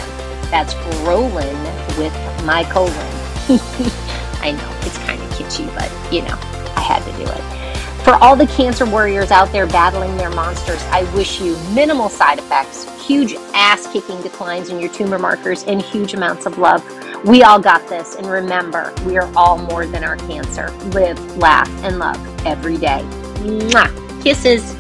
That's 0.50 0.74
Rollin 1.06 1.56
with 1.98 2.14
my 2.44 2.64
colon. 2.72 2.92
I 4.42 4.52
know, 4.52 4.78
it's 4.82 4.98
kind 5.00 5.22
of 5.22 5.30
kitschy, 5.32 5.68
but 5.76 5.92
you 6.12 6.22
know, 6.24 6.38
I 6.76 6.82
had 6.82 7.04
to 7.04 7.12
do 7.24 7.32
it. 7.32 8.04
For 8.04 8.16
all 8.16 8.36
the 8.36 8.48
cancer 8.48 8.86
warriors 8.86 9.30
out 9.30 9.52
there 9.52 9.68
battling 9.68 10.18
their 10.18 10.32
monsters, 10.32 10.82
I 10.86 11.04
wish 11.14 11.40
you 11.40 11.56
minimal 11.76 12.10
side 12.10 12.40
effects, 12.40 12.86
huge 13.06 13.36
ass 13.54 13.86
kicking 13.94 14.20
declines 14.24 14.70
in 14.70 14.80
your 14.80 14.92
tumor 14.92 15.20
markers, 15.20 15.64
and 15.66 15.82
huge 15.82 16.16
amounts 16.16 16.48
of 16.48 16.58
love. 16.58 16.84
We 17.26 17.44
all 17.44 17.60
got 17.60 17.86
this, 17.90 18.16
and 18.16 18.26
remember, 18.28 18.94
we 19.06 19.18
are 19.18 19.30
all 19.36 19.58
more 19.58 19.86
than 19.86 20.06
our 20.06 20.16
cancer. 20.16 20.72
Live, 20.94 21.20
laugh, 21.38 21.70
and 21.84 22.00
love 22.00 22.18
every 22.46 22.78
day. 22.78 23.02
Mwah. 23.44 24.24
Kisses. 24.24 24.79